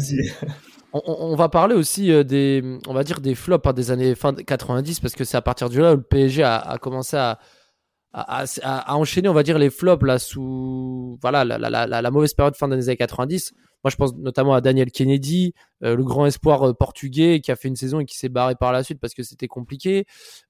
[0.92, 4.34] On, va parler aussi euh, des, on va dire des flops hein, des années fin
[4.34, 7.38] 90 parce que c'est à partir de là où le PSG a, a commencé à,
[8.12, 12.54] à, enchaîner, on va dire les flops là sous, voilà, la, la, la, mauvaise période
[12.56, 13.54] fin des années 90.
[13.84, 17.56] Moi, je pense notamment à Daniel Kennedy, euh, le grand espoir euh, portugais qui a
[17.56, 20.04] fait une saison et qui s'est barré par la suite parce que c'était compliqué.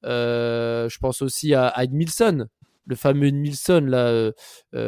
[0.05, 2.47] Euh, je pense aussi à, Edmilson,
[2.87, 4.33] le fameux Edmilson là,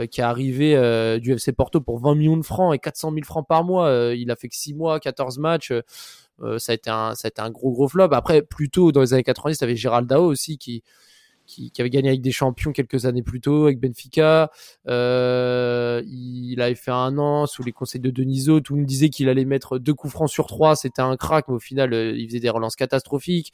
[0.06, 3.46] qui est arrivé du FC Porto pour 20 millions de francs et 400 000 francs
[3.48, 4.12] par mois.
[4.14, 5.72] Il a fait que 6 mois, 14 matchs.
[6.58, 8.08] Ça, a été un, ça a été un gros gros flop.
[8.10, 10.82] Après, plus tôt dans les années 90, tu avais Gérald Dao aussi qui,
[11.46, 14.50] qui, avait gagné avec des champions quelques années plus tôt avec Benfica.
[14.88, 18.60] Euh, il avait fait un an sous les conseils de Deniso.
[18.60, 20.76] Tout le monde disait qu'il allait mettre deux coups francs sur trois.
[20.76, 23.52] C'était un crack, mais au final, euh, il faisait des relances catastrophiques.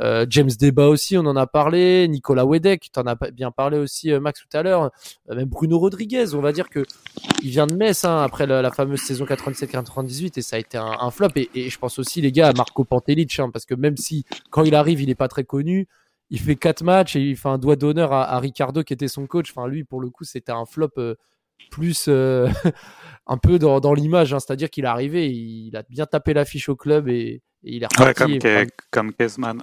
[0.00, 2.06] Euh, James Deba aussi, on en a parlé.
[2.06, 4.92] Nicolas Wedek, tu en as bien parlé aussi, Max, tout à l'heure.
[5.28, 6.84] Même Bruno Rodriguez, on va dire que
[7.42, 11.10] il vient de Metz hein, après la, fameuse saison 97-98 et ça a été un,
[11.10, 11.28] flop.
[11.36, 14.62] Et, je pense aussi, les gars, à Marco Pantelic, hein, parce que même si quand
[14.62, 15.88] il arrive, il est pas très connu,
[16.30, 19.26] il fait quatre matchs et il fait un doigt d'honneur à, Ricardo qui était son
[19.26, 19.50] coach.
[19.50, 20.90] Enfin, lui, pour le coup, c'était un flop
[21.70, 22.08] plus
[23.26, 24.34] un peu dans, l'image.
[24.34, 24.40] Hein.
[24.40, 28.38] C'est-à-dire qu'il est arrivé, il a bien tapé l'affiche au club et, il est reparti.
[28.90, 29.62] comme, Kezman.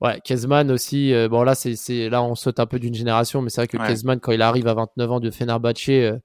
[0.00, 1.14] Ouais, Kezman aussi.
[1.14, 3.76] Euh, bon, là, c'est, là, on saute un peu d'une génération, mais c'est vrai que
[3.76, 6.18] Kezman, quand il arrive à 29 ans de Fenerbahce, euh,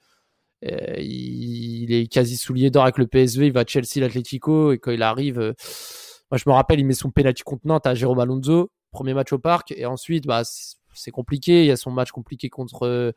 [0.66, 3.48] euh, il, est quasi soulier d'or avec le PSV.
[3.48, 5.54] Il va à Chelsea, l'Atlético, et quand il arrive,
[6.32, 9.32] moi, je me rappelle, il met son penalty contre Nantes à Jérôme Alonso, premier match
[9.32, 10.42] au parc, et ensuite, bah,
[10.94, 11.64] c'est compliqué.
[11.64, 13.14] Il y a son match compliqué contre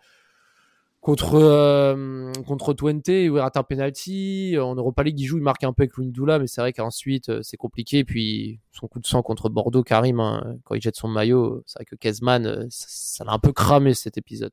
[1.00, 5.42] contre euh, contre Twente où il rate un penalty en Europa League il joue il
[5.42, 9.00] marque un peu avec Lundula mais c'est vrai qu'ensuite euh, c'est compliqué puis son coup
[9.00, 12.46] de sang contre Bordeaux Karim hein, quand il jette son maillot c'est vrai que Kezman
[12.46, 14.52] euh, ça l'a un peu cramé cet épisode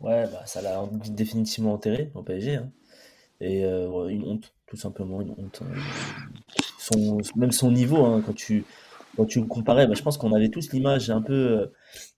[0.00, 2.70] ouais bah, ça l'a définitivement enterré au PSG hein.
[3.40, 5.74] et une honte tout simplement une honte hein.
[6.78, 8.64] son, même son niveau quand tu
[9.16, 11.70] quand tu le comparais bah, je pense qu'on avait tous l'image un peu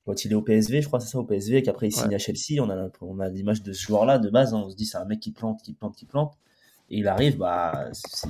[0.06, 2.18] quand il est au PSV, je crois c'est ça au PSV, qu'après il signe à
[2.18, 4.62] Chelsea, on a, on a l'image de ce joueur-là de base, hein.
[4.66, 6.34] on se dit c'est un mec qui plante, qui plante, qui plante,
[6.90, 8.28] et il arrive, bah c'est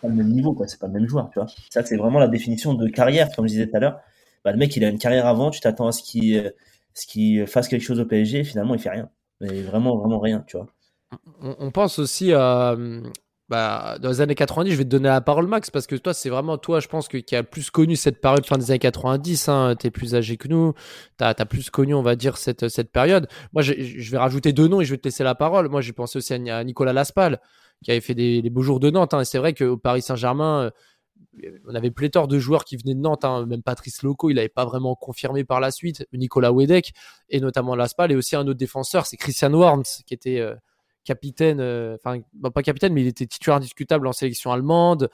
[0.00, 1.46] pas le même niveau, quoi, c'est pas le même joueur, tu vois.
[1.48, 4.00] C'est ça que c'est vraiment la définition de carrière, comme je disais tout à l'heure.
[4.44, 6.52] Bah, le mec il a une carrière avant, tu t'attends à ce qu'il
[6.94, 9.08] ce qu'il fasse quelque chose au PSG, et finalement il fait rien,
[9.40, 10.66] mais vraiment vraiment rien, tu vois.
[11.42, 12.74] On, pense aussi à
[13.52, 16.14] bah, dans les années 90, je vais te donner la parole, Max, parce que toi,
[16.14, 18.78] c'est vraiment toi, je pense, que, qui a plus connu cette période fin des années
[18.78, 19.46] 90.
[19.50, 20.72] Hein, tu es plus âgé que nous.
[21.18, 23.28] Tu as, plus connu, on va dire, cette, période.
[23.52, 25.68] Moi, je vais rajouter deux noms et je vais te laisser la parole.
[25.68, 27.42] Moi, j'ai pensé aussi à, Nicolas Laspal,
[27.84, 29.12] qui avait fait des, beaux jours de Nantes.
[29.12, 30.70] Hein, c'est vrai qu'au Paris Saint-Germain,
[31.44, 33.26] euh, on avait pléthore de joueurs qui venaient de Nantes.
[33.26, 36.06] Hein, même Patrice Loco, il n'avait pas vraiment confirmé par la suite.
[36.14, 36.94] Nicolas Wedek,
[37.28, 38.12] et notamment Laspal.
[38.12, 40.40] Et aussi un autre défenseur, c'est Christian Warnes, qui était.
[40.40, 40.54] Euh,
[41.04, 42.20] capitaine, euh, enfin
[42.54, 45.10] pas capitaine, mais il était titulaire indiscutable en sélection allemande.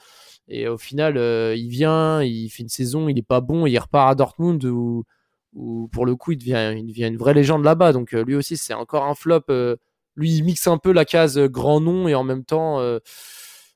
[0.47, 3.77] Et au final, euh, il vient, il fait une saison, il est pas bon, il
[3.77, 5.05] repart à Dortmund où,
[5.91, 7.93] pour le coup il devient, une vraie légende là-bas.
[7.93, 9.45] Donc euh, lui aussi c'est encore un flop.
[10.15, 12.79] lui il mixe un peu la case grand nom et en même temps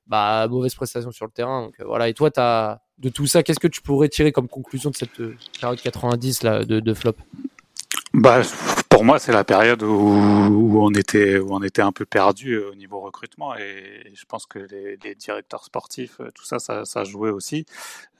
[0.08, 1.72] bah mauvaise prestation sur le terrain.
[1.86, 2.10] Voilà.
[2.10, 5.22] Et toi as de tout ça, qu'est-ce que tu pourrais tirer comme conclusion de cette
[5.60, 7.16] période 90 là de flop?
[8.14, 8.42] Bah,
[8.90, 12.54] pour moi, c'est la période où, où, on était où on était un peu perdu
[12.54, 16.60] euh, au niveau recrutement et je pense que les, les directeurs sportifs, euh, tout ça,
[16.60, 17.66] ça, ça jouait aussi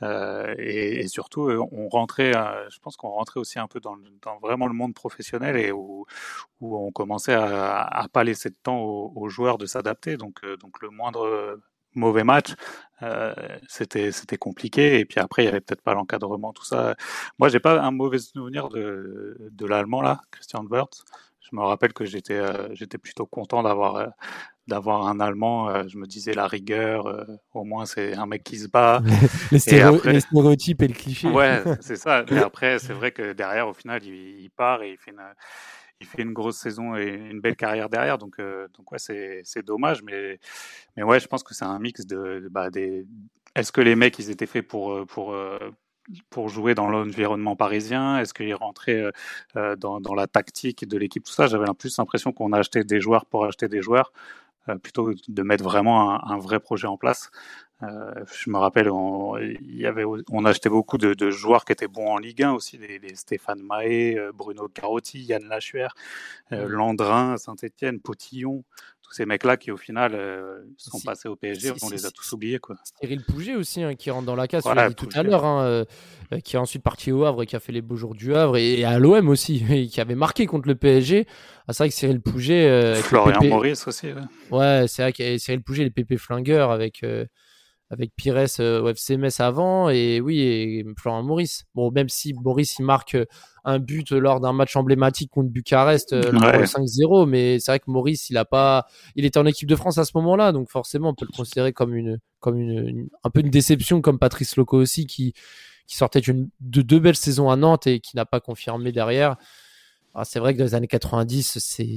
[0.02, 2.34] euh, et, et, surtout on rentrait,
[2.70, 6.08] je pense qu'on rentrait aussi un peu dans, dans, vraiment le monde professionnel et où,
[6.60, 10.18] où on commençait à, à pas laisser de temps aux, aux joueurs de s'adapter.
[10.18, 11.60] Donc donc le moindre
[11.96, 12.54] mauvais match,
[13.02, 13.34] euh,
[13.68, 15.00] c'était c'était compliqué.
[15.00, 16.96] Et puis après, il y avait peut-être pas l'encadrement, tout ça.
[17.40, 21.04] Moi, j'ai pas un mauvais souvenir de, de l'allemand là, Christian Wirtz.
[21.42, 24.08] Je me rappelle que j'étais euh, j'étais plutôt content d'avoir euh,
[24.68, 25.88] d'avoir un Allemand.
[25.90, 29.02] Je me disais la rigueur, au moins c'est un mec qui se bat.
[29.52, 31.28] les, stéréotypes et le cliché.
[31.28, 32.24] Ouais, c'est ça.
[32.32, 35.20] Et après, c'est vrai que derrière, au final, il, il part et il fait une
[36.04, 38.18] il fait une grosse saison et une belle carrière derrière.
[38.18, 40.04] Donc, euh, donc ouais, c'est dommage.
[40.04, 40.40] Mais,
[40.96, 43.08] mais ouais, je pense que c'est un mix de, bah, des.
[43.56, 45.60] Est-ce que les mecs, ils étaient faits pour, euh, pour, euh,
[46.30, 48.20] pour jouer dans l'environnement parisien?
[48.20, 49.06] Est-ce qu'ils rentraient
[49.56, 53.00] dans, dans, la tactique de l'équipe Tout ça, j'avais plus l'impression qu'on a acheté des
[53.00, 54.12] joueurs pour acheter des joueurs.
[54.82, 57.32] plutôt que de mettre vraiment un, un, vrai projet en place.
[57.84, 61.88] Euh, je me rappelle, on, y avait, on achetait beaucoup de, de, joueurs qui étaient
[61.88, 65.88] bons en Ligue 1 aussi, les Stéphane Mahé, euh, Bruno Carotti, Yann Lachuer,
[66.52, 68.64] euh, Landrin, Saint-Etienne, Potillon,
[69.02, 72.32] tous ces mecs-là qui au final euh, sont passés au PSG, on les a tous
[72.32, 72.60] oubliés.
[72.60, 72.78] Quoi.
[73.02, 75.84] Cyril Pouget aussi, hein, qui rentre dans la case, voilà, dit tout à l'heure, hein,
[76.44, 78.58] qui est ensuite parti au Havre et qui a fait les beaux jours du Havre,
[78.58, 81.28] et, à l'OM aussi, et qui avait marqué contre le PSG.
[81.68, 82.96] Ah, c'est vrai que Cyril Pouget...
[83.02, 84.08] Florian Maurice aussi.
[84.08, 87.04] Ouais, ouais c'est vrai que Cyril Pouget, les pépés flingueurs avec
[87.94, 91.66] avec Pires euh, au FC Metz avant et oui et Florent Maurice.
[91.76, 93.26] Bon même si Maurice il marque euh,
[93.64, 98.30] un but lors d'un match emblématique contre Bucarest euh, 5-0 mais c'est vrai que Maurice
[98.30, 101.16] il a pas il était en équipe de France à ce moment-là donc forcément on
[101.16, 105.06] peut le considérer comme une comme une, un peu une déception comme Patrice Loco aussi
[105.06, 105.34] qui
[105.86, 109.36] qui sortait de deux belles saisons à Nantes et qui n'a pas confirmé derrière.
[110.16, 111.88] Ah, c'est vrai que dans les années 90, c'est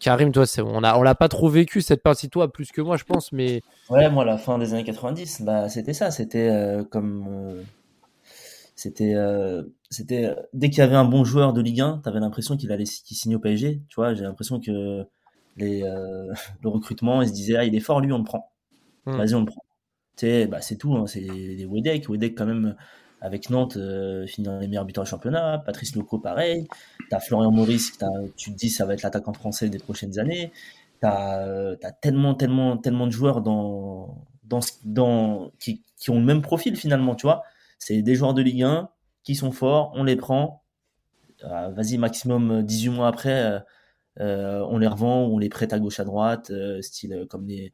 [0.00, 2.96] Karim, toi, on a, on l'a pas trop vécu cette partie, toi, plus que moi,
[2.96, 3.60] je pense, mais.
[3.90, 7.62] Ouais, moi, la fin des années 90, bah, c'était ça, c'était euh, comme, euh,
[8.74, 12.56] c'était, euh, c'était dès qu'il y avait un bon joueur de Ligue 1, t'avais l'impression
[12.56, 14.14] qu'il allait, qu'il signe au PSG, tu vois.
[14.14, 15.04] J'ai l'impression que
[15.58, 15.80] les,
[16.62, 18.52] le recrutement, il se disait, ah, il est fort, lui, on le prend.
[19.04, 19.16] Hmm.
[19.16, 19.62] Vas-y, on le prend.
[20.16, 22.74] Tu sais, bah, c'est tout, hein, c'est des Wedek, Wedek quand même
[23.24, 25.62] avec Nantes, euh, les meilleurs buteurs du championnat.
[25.64, 26.68] Patrice Loco, pareil.
[27.08, 27.98] Tu as Florian Maurice,
[28.36, 30.52] tu te dis ça va être l'attaquant français des prochaines années.
[31.00, 36.42] Tu as, tellement, tellement, tellement de joueurs dans, dans, dans, qui, qui ont le même
[36.42, 37.42] profil finalement, tu vois.
[37.78, 38.90] C'est des joueurs de Ligue 1
[39.22, 40.62] qui sont forts, on les prend.
[41.44, 43.62] Euh, vas-y, maximum 18 mois après,
[44.20, 47.72] euh, on les revend ou on les prête à gauche à droite, style comme les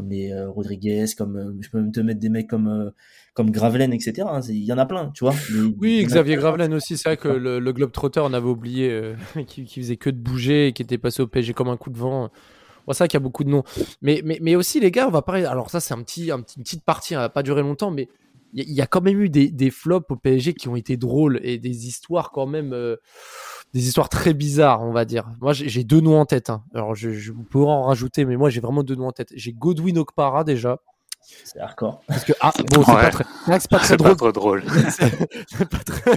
[0.00, 2.92] comme les Rodriguez, comme je peux même te mettre des mecs comme
[3.34, 4.26] comme Gravelaine, etc.
[4.28, 5.34] Hein, il y en a plein, tu vois.
[5.78, 9.14] oui, Xavier Gravelaine aussi, c'est vrai que le, le Globe Trotter, on avait oublié,
[9.46, 11.90] qui, qui, faisait que de bouger et qui était passé au PSG comme un coup
[11.90, 12.30] de vent.
[12.88, 13.62] c'est vrai qu'il y a beaucoup de noms.
[14.02, 15.44] Mais, mais, mais aussi, les gars, on va parler.
[15.44, 18.08] Alors, ça, c'est un petit, un petit, une petite partie, va pas durer longtemps, mais
[18.52, 21.40] il y, a quand même eu des, des, flops au PSG qui ont été drôles
[21.42, 22.70] et des histoires quand même.
[23.72, 25.28] des histoires très bizarres, on va dire.
[25.40, 26.50] Moi, j'ai deux noms en tête.
[26.50, 26.64] Hein.
[26.74, 29.32] Alors, je, je pourrais en rajouter, mais moi, j'ai vraiment deux noms en tête.
[29.34, 30.78] J'ai Godwin Okpara déjà.
[31.44, 32.00] C'est hardcore.
[32.06, 33.24] Parce que, ah, bon, c'est pas très,
[33.60, 34.16] c'est pas très drôle.
[34.16, 34.64] Pas drôle.
[35.46, 36.12] c'est pas très.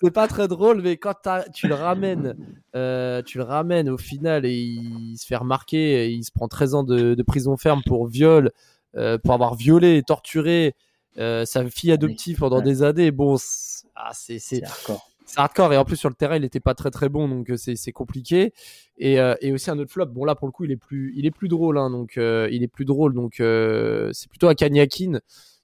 [0.00, 1.14] c'est pas très drôle, mais quand
[1.54, 2.36] tu le ramènes,
[2.76, 6.74] euh, tu le ramènes au final et il se fait remarquer, il se prend 13
[6.74, 8.50] ans de, de prison ferme pour viol,
[8.96, 10.74] euh, pour avoir violé et torturé
[11.18, 13.10] euh, sa fille adoptive pendant des années.
[13.10, 13.36] Bon,
[13.94, 15.10] ah, c'est c'est hardcore.
[15.26, 15.72] c'est hardcore.
[15.72, 17.92] Et en plus sur le terrain il n'était pas très très bon donc euh, c'est
[17.92, 18.52] compliqué.
[18.98, 20.06] Et, euh, et, aussi un autre flop.
[20.06, 22.48] Bon là pour le coup il est plus il est plus drôle hein, donc euh,
[22.50, 23.14] il est plus drôle.
[23.14, 25.20] Donc c'est plutôt Akanyakin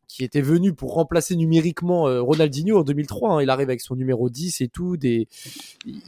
[0.08, 3.42] qui était venu pour remplacer numériquement Ronaldinho en 2003 hein.
[3.42, 5.26] il arrive avec son numéro 10 et tout des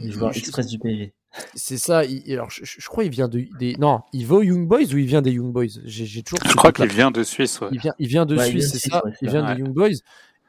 [0.04, 1.12] joueur express du PSG
[1.54, 4.92] c'est ça alors je, crois il vient de des non il va aux Young Boys
[4.92, 5.80] ou il vient des Young Boys?
[5.84, 7.68] J'ai toujours je crois qu'il vient de Suisse ouais.
[7.72, 9.98] il vient il vient de Suisse c'est ça il vient des Young Boys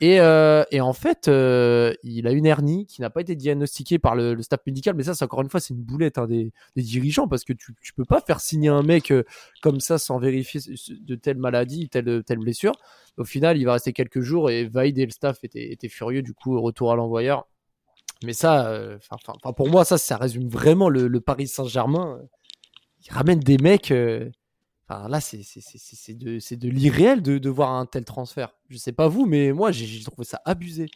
[0.01, 3.99] et, euh, et, en fait, euh, il a une hernie qui n'a pas été diagnostiquée
[3.99, 6.25] par le, le staff médical, mais ça, c'est encore une fois, c'est une boulette hein,
[6.25, 9.23] des, des, dirigeants parce que tu, tu peux pas faire signer un mec euh,
[9.61, 12.73] comme ça sans vérifier de telle maladie, telle, telle blessure.
[13.17, 16.21] Au final, il va rester quelques jours et Vaid et le staff étaient, étaient furieux
[16.21, 17.45] du coup, retour à l'envoyeur.
[18.23, 22.19] Mais ça, euh, enfin, pour moi, ça, ça résume vraiment le, le Paris Saint-Germain.
[23.05, 23.93] Il ramène des mecs
[24.89, 25.37] là, c'est
[26.13, 28.55] de, de l'irréel de, de, voir un tel transfert.
[28.69, 30.87] Je sais pas vous, mais moi, j'ai trouvé ça abusé.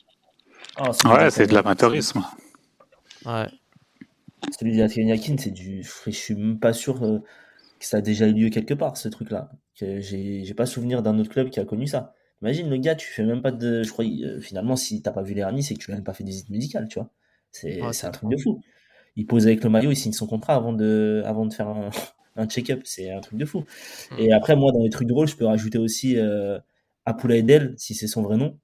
[0.80, 2.24] Oh, ouais, c'est de l'amateurisme.
[3.26, 3.48] Ouais.
[4.58, 5.84] Celui d'Atrianiakin, c'est du.
[6.06, 7.20] Je suis même pas sûr euh,
[7.80, 9.52] que ça a déjà eu lieu quelque part, ce truc-là.
[9.76, 12.14] J'ai pas souvenir d'un autre club qui a connu ça.
[12.44, 13.84] Imagine le gars, tu fais même pas de.
[13.84, 16.14] Je crois, euh, finalement, si t'as pas vu les c'est que tu n'as même pas
[16.14, 17.10] fait des visites médicales, tu vois.
[17.52, 18.60] C'est un truc de fou.
[19.16, 21.90] Il pose avec le maillot, il signe son contrat avant de, avant de faire un,
[22.36, 23.64] un check-up, c'est un truc de fou.
[24.12, 24.16] Hmm.
[24.20, 26.60] Et après, moi, dans les trucs drôles, je peux rajouter aussi euh,
[27.06, 28.58] Apula Edel, si c'est son vrai nom.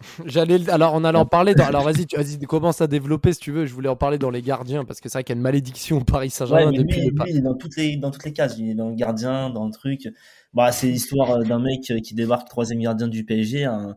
[0.26, 1.54] J'allais, alors on allait en parler.
[1.54, 2.06] Dans, alors vas-y,
[2.46, 3.64] commence à développer si tu veux.
[3.64, 5.42] Je voulais en parler dans les gardiens parce que c'est vrai qu'il y a une
[5.42, 7.02] malédiction au Paris Saint-Germain depuis.
[7.02, 8.56] Lui, il est dans toutes les dans toutes les cases.
[8.58, 10.08] Il est dans le gardien, dans le truc.
[10.54, 13.96] Bah, c'est l'histoire euh, d'un mec euh, qui débarque troisième gardien du PSG, un,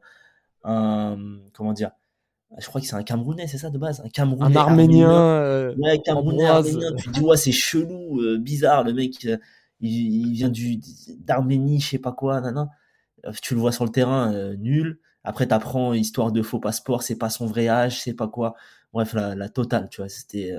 [0.64, 1.18] un
[1.54, 1.92] comment dire,
[2.58, 4.02] je crois que c'est un Camerounais, c'est ça de base?
[4.04, 4.58] Un Camerounais.
[4.58, 5.12] Un Arménien.
[5.12, 6.96] Euh, ouais, Camerounais, Arménien.
[6.96, 9.28] Tu dis, ouais, c'est chelou, euh, bizarre, le mec,
[9.82, 10.80] il, vient du
[11.20, 12.70] d'Arménie, je sais pas quoi, nan,
[13.44, 15.00] Tu le vois sur le terrain, nul.
[15.24, 18.56] Après, t'apprends histoire de faux passeport, c'est pas son vrai âge, c'est pas quoi.
[18.94, 20.56] Bref, la, la totale, tu vois, c'était.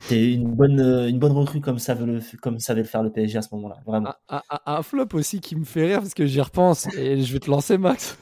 [0.00, 3.10] C'était une bonne, une bonne recrue comme ça, veut le, comme savait le faire le
[3.10, 4.12] PSG à ce moment-là, vraiment.
[4.28, 7.40] Un, un, flop aussi qui me fait rire parce que j'y repense et je vais
[7.40, 8.18] te lancer, Max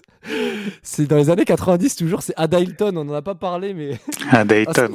[0.83, 3.99] c'est dans les années 90 toujours, c'est Adailton, on n'en a pas parlé, mais.
[4.31, 4.93] Adailton.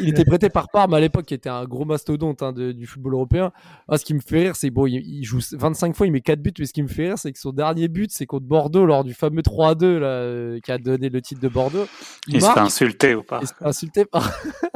[0.00, 3.14] il était prêté par Parme à l'époque, qui était un gros mastodonte hein, du football
[3.14, 3.52] européen.
[3.88, 6.40] Ah, ce qui me fait rire, c'est bon, il, joue 25 fois, il met 4
[6.40, 8.84] buts, mais ce qui me fait rire, c'est que son dernier but, c'est contre Bordeaux
[8.84, 11.86] lors du fameux 3-2 là, euh, qui a donné le titre de Bordeaux.
[12.26, 14.30] Il, s'est insulté ou pas Il s'est insulté par.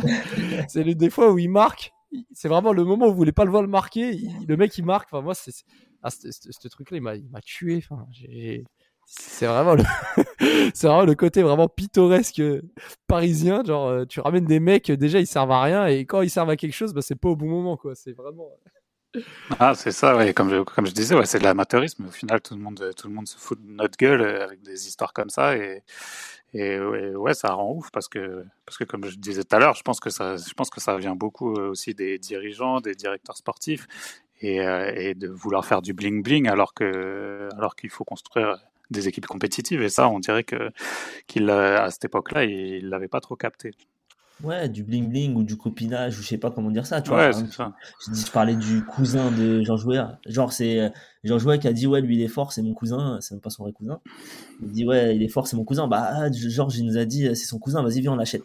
[0.68, 1.92] c'est l'une des fois où il marque.
[2.32, 4.20] C'est vraiment le moment où vous voulez pas le voir le marquer.
[4.46, 5.08] le mec, il marque.
[5.12, 5.52] Enfin, moi, c'est.
[6.02, 7.78] Ah, ce truc-là, il m'a tué.
[7.78, 8.64] Enfin, j'ai
[9.14, 9.82] c'est vraiment le
[10.74, 12.62] c'est vraiment le côté vraiment pittoresque euh,
[13.06, 13.62] parisien.
[13.62, 16.48] Genre euh, tu ramènes des mecs déjà ils servent à rien et quand ils servent
[16.48, 17.94] à quelque chose bah c'est pas au bon moment quoi.
[17.94, 18.48] C'est vraiment
[19.60, 20.32] ah c'est ça ouais.
[20.32, 22.06] Comme je, comme je disais ouais c'est de l'amateurisme.
[22.06, 24.62] Au final tout le monde tout le monde se fout de notre gueule euh, avec
[24.62, 25.82] des histoires comme ça et
[26.54, 29.74] et ouais, ça rend ouf parce que parce que comme je disais tout à l'heure
[29.74, 33.36] je pense que ça je pense que ça vient beaucoup aussi des dirigeants des directeurs
[33.38, 33.86] sportifs
[34.42, 38.58] et, et de vouloir faire du bling bling alors que alors qu'il faut construire
[38.92, 39.82] des équipes compétitives.
[39.82, 40.70] Et ça, on dirait que
[41.26, 43.72] qu'il à cette époque-là, il l'avait pas trop capté.
[44.42, 47.00] Ouais, du bling bling ou du copinage ou je sais pas comment dire ça.
[47.00, 47.72] Tu ouais, vois, ça.
[48.04, 50.02] Je, je, parlais du cousin de Jean Jouer.
[50.26, 50.88] Genre c'est euh,
[51.22, 53.40] Jean Jouer qui a dit ouais lui il est fort, c'est mon cousin, c'est même
[53.40, 54.00] pas son vrai cousin.
[54.60, 55.86] Il dit ouais il est fort, c'est mon cousin.
[55.86, 58.42] Bah ah, Georges il nous a dit c'est son cousin, vas-y viens on l'achète.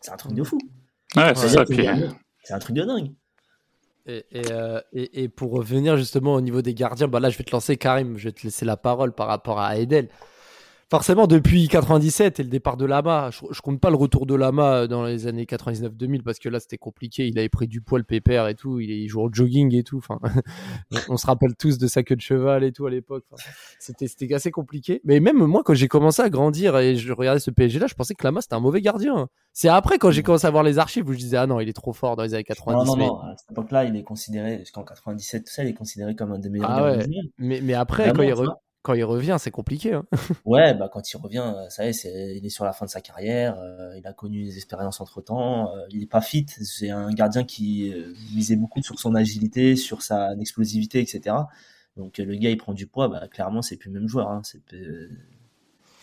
[0.00, 0.58] C'est un truc de fou.
[1.14, 1.64] Ouais, c'est ça.
[2.42, 3.12] C'est un truc de dingue.
[4.08, 7.50] Euh, et, et, pour revenir justement au niveau des gardiens, bah là je vais te
[7.50, 10.08] lancer Karim, je vais te laisser la parole par rapport à Edel.
[10.90, 14.34] Forcément, depuis 97 et le départ de Lama, je, je compte pas le retour de
[14.34, 17.26] Lama dans les années 99-2000 parce que là c'était compliqué.
[17.26, 18.80] Il avait pris du poids le pépère et tout.
[18.80, 19.98] Il, il joue au jogging et tout.
[19.98, 20.18] Enfin,
[21.08, 23.24] on se rappelle tous de sa queue de cheval et tout à l'époque.
[23.32, 23.42] Enfin,
[23.78, 25.00] c'était c'était assez compliqué.
[25.04, 27.94] Mais même moi, quand j'ai commencé à grandir et je regardais ce PSG là, je
[27.94, 29.28] pensais que Lama c'était un mauvais gardien.
[29.52, 31.68] C'est après quand j'ai commencé à voir les archives où je disais ah non, il
[31.68, 32.86] est trop fort dans les années 90.
[32.86, 33.20] Non, non, non.
[33.20, 36.38] À cette époque-là, il est considéré, jusqu'en 97, tout ça, il est considéré comme un
[36.38, 37.30] des meilleurs Ah gardiens ouais.
[37.38, 38.56] Mais, mais après, Vraiment, quand il, re-.
[38.82, 39.94] Quand il revient, c'est compliqué.
[39.94, 40.04] Hein.
[40.44, 42.90] Ouais, bah quand il revient, euh, ça y est, il est sur la fin de
[42.90, 46.90] sa carrière, euh, il a connu des expériences entre temps, il est pas fit, c'est
[46.90, 51.34] un gardien qui euh, misait beaucoup sur son agilité, sur sa explosivité, etc.
[51.98, 54.30] Donc euh, le gars il prend du poids, bah clairement c'est plus le même joueur,
[54.30, 54.40] hein.
[54.44, 55.10] c'est euh,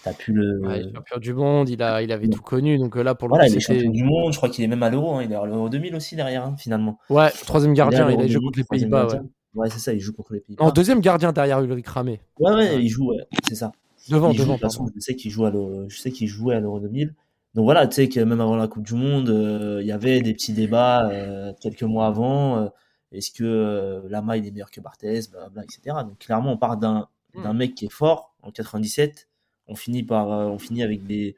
[0.04, 2.78] t'as plus le Ouais, il est champion du monde, il, a, il avait tout connu.
[2.78, 4.64] Donc euh, là, pour le voilà, coup, il est champion du monde, je crois qu'il
[4.64, 5.24] est même à l'Euro, hein.
[5.24, 7.00] il est à l'Euro 2000 aussi derrière hein, finalement.
[7.10, 9.08] Ouais, troisième gardien, il a joué 2000, contre les Pays-Bas.
[9.08, 9.20] Ouais.
[9.56, 10.64] Ouais, c'est ça, il joue contre les Pays-Bas.
[10.64, 12.20] En deuxième gardien derrière Ulrich Ramé.
[12.40, 13.72] Ouais, ouais, il joue, ouais, c'est ça.
[14.10, 16.12] Devant, il joue, devant, de toute façon, je sais qu'il joue à l'Euro, je sais
[16.12, 17.14] qu'il jouait à l'Euro 2000.
[17.56, 20.22] Donc voilà, tu sais que même avant la Coupe du Monde, euh, il y avait
[20.22, 22.58] des petits débats euh, quelques mois avant.
[22.58, 22.68] euh,
[23.14, 25.98] Est-ce que Lama il est meilleur que Barthez, blablabla, etc.
[26.04, 27.44] Donc clairement, on part d'un Hmm.
[27.44, 29.28] d'un mec qui est fort en 97.
[29.68, 31.36] On finit par, on finit avec des,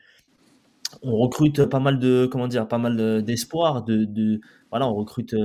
[1.01, 3.83] on recrute pas mal de, comment dire, pas mal de- d'espoir.
[3.83, 4.39] De, de,
[4.69, 5.35] voilà, on recrute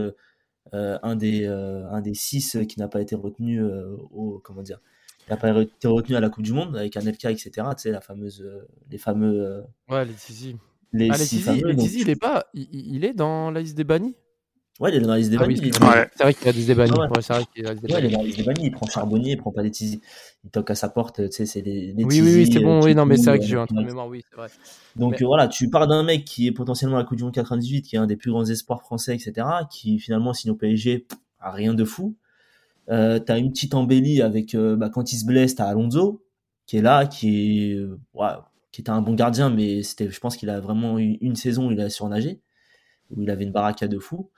[0.72, 4.80] un des, euh, un des six qui n'a pas été retenu euh, au, comment dire,
[5.18, 7.50] qui n'a pas été retenu à la Coupe du Monde avec Anelka, etc.
[7.52, 10.56] Tu sais, la fameuse, euh, les fameux, euh, Ouais, les Tizi.
[10.92, 11.68] les Ah, les six Tizi, fameux.
[11.68, 12.46] les donc- Tizi, il est pas.
[12.54, 14.16] Il- il est dans la liste des bannis?
[14.82, 15.60] Ouais, il est dans la liste des Ah oui, bannis.
[15.62, 15.98] il est- c'est vrai.
[16.00, 16.08] Ouais.
[16.16, 16.92] C'est vrai qu'il y a des débannis.
[16.96, 17.08] Ah ouais.
[17.08, 18.60] Ouais, c'est vrai qu'il y a des Ouais, il est dans la liste des bannis.
[18.66, 20.00] Il prend Charbonnier, il prend pas les Tizi.
[20.44, 22.80] Il toque à sa porte, tu sais, c'est les, les Oui, oui, c'est bon.
[22.80, 24.08] euh, Oui, non, mais c'est vrai que j'ai eu euh, un truc de mémoire.
[24.08, 24.48] Oui, c'est vrai.
[24.96, 27.22] Donc Mais- euh, voilà, tu pars d'un mec qui est potentiellement à la Coupe du
[27.22, 30.56] Monde 98, qui est un des plus grands espoirs français, etc., qui finalement signe au
[30.56, 31.06] PSG
[31.38, 32.16] a rien de fou.
[32.90, 36.24] Euh, t'as une petite embellie avec euh, bah, quand il se blesse, t'as Alonso
[36.66, 38.26] qui est là, qui est euh, ouais,
[38.72, 41.68] qui était un bon gardien, mais c'était, je pense qu'il a vraiment eu une saison
[41.68, 42.40] où il a surnagé,
[43.10, 44.30] où il avait une baraka de fou.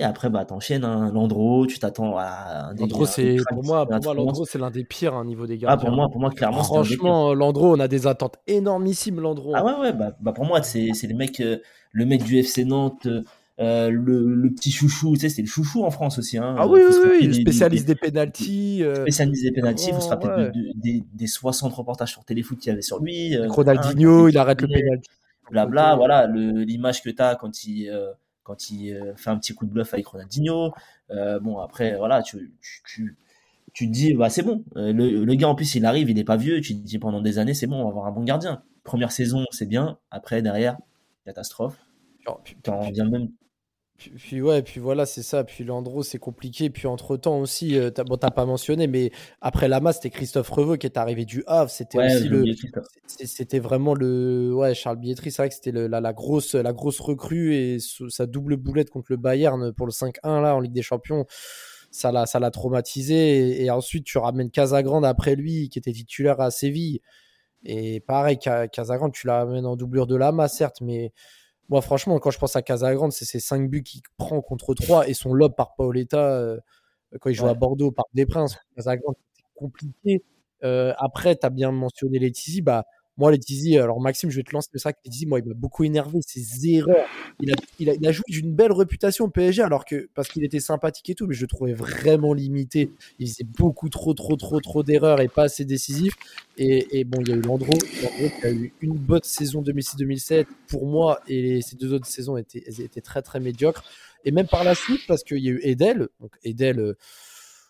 [0.00, 3.90] Et après, bah t'enchaînes un Landreau, tu t'attends à un un c'est pour moi, de
[3.90, 4.16] la pour moi, France.
[4.16, 5.86] Landreau, c'est l'un des pires hein, niveau des Ah gardiens.
[5.88, 6.62] pour moi, pour moi clairement.
[6.62, 9.52] Franchement, Landreau, on a des attentes énormissimes, Landreau.
[9.56, 11.58] Ah ouais, ouais, bah, bah pour moi, c'est c'est les mecs, euh,
[11.90, 13.08] le mec du FC Nantes,
[13.60, 16.38] euh, le, le petit chouchou, tu sais, c'est le chouchou en France aussi.
[16.38, 16.54] Hein.
[16.56, 18.84] Ah oui, oui, oui, rappeler oui, des- spécialiste des, des pénalties.
[18.84, 20.50] euh, spécialiste des pénalties, il faut se rappeler Ouais.
[20.50, 23.36] de- de- des, des 60 reportages sur Téléfoot qu'il y avait sur lui.
[23.36, 25.08] euh, Ronaldinho, il arrête le pénalty.
[25.50, 28.12] Blabla, voilà, l'image que tu as quand il, euh,
[28.48, 30.72] quand il euh, fait un petit coup de bluff avec Ronaldinho.
[31.10, 33.16] Euh, bon, après, voilà, tu, tu, tu,
[33.74, 34.64] tu te dis, bah, c'est bon.
[34.76, 36.60] Euh, Le, le gars, en plus, il arrive, il est pas vieux.
[36.60, 38.62] Tu te dis pendant des années, c'est bon, on va avoir un bon gardien.
[38.84, 39.98] Première saison, c'est bien.
[40.10, 40.78] Après, derrière,
[41.24, 41.78] catastrophe.
[42.44, 43.28] Puis, T'en viens même.
[43.98, 45.44] Puis- puis ouais, puis voilà, c'est ça.
[45.44, 46.70] Puis Landreau, c'est compliqué.
[46.70, 50.48] Puis entre temps aussi, euh, t'as, bon, t'as pas mentionné, mais après Lama, c'était Christophe
[50.50, 51.68] Reveux qui est arrivé du Havre.
[51.70, 52.44] C'était Ouais, aussi le,
[53.06, 56.72] c'était vraiment le, ouais, Charles Bietri, c'est vrai que c'était le- la, la grosse, la
[56.72, 57.78] grosse recrue et
[58.08, 61.26] sa double boulette contre le Bayern pour le 5-1 là en Ligue des Champions.
[61.90, 63.14] Ça l'a, ça l'a traumatisé.
[63.60, 67.00] Et, et ensuite, tu ramènes Casagrande après lui, qui était titulaire à Séville.
[67.64, 71.12] Et pareil, Ca- Casagrande, tu l'amènes en doublure de Lama, certes, mais
[71.68, 75.08] moi, franchement, quand je pense à Casagrande, c'est ces 5 buts qu'il prend contre 3
[75.08, 76.58] et son lob par Paoletta euh,
[77.20, 77.50] quand il joue Ouais.
[77.50, 78.58] à Bordeaux, par des Princes.
[78.76, 80.24] Casagrande, c'était compliqué.
[80.64, 82.62] Euh, après, tu as bien mentionné les Tizi.
[82.62, 82.84] Bah,
[83.18, 84.96] moi, les Tizi, alors Maxime, je vais te lancer le sac.
[85.04, 86.20] Les Tizi, moi, il m'a beaucoup énervé.
[86.24, 87.06] Ses erreurs.
[87.40, 87.50] Il
[88.06, 91.26] a, joué d'une belle réputation au PSG, alors que, parce qu'il était sympathique et tout,
[91.26, 92.92] mais je le trouvais vraiment limité.
[93.18, 96.14] Il faisait beaucoup trop, trop, trop, trop d'erreurs et pas assez décisif.
[96.56, 97.72] Et, bon, il y a eu Landreau.
[98.02, 102.36] Landreau qui a eu une bonne saison 2006-2007 pour moi, et ces deux autres saisons
[102.36, 103.82] étaient très, très médiocres.
[104.24, 106.08] Et même par la suite, parce qu'il y a eu Edel.
[106.20, 106.96] Donc, Edel, euh,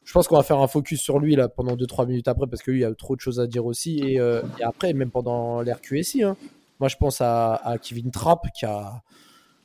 [0.08, 2.62] je pense qu'on va faire un focus sur lui là pendant 2-3 minutes après parce
[2.62, 4.94] que lui il y a trop de choses à dire aussi et, euh, et après
[4.94, 6.34] même pendant l'RQSI hein.
[6.80, 9.02] moi je pense à, à Kevin Trapp qui a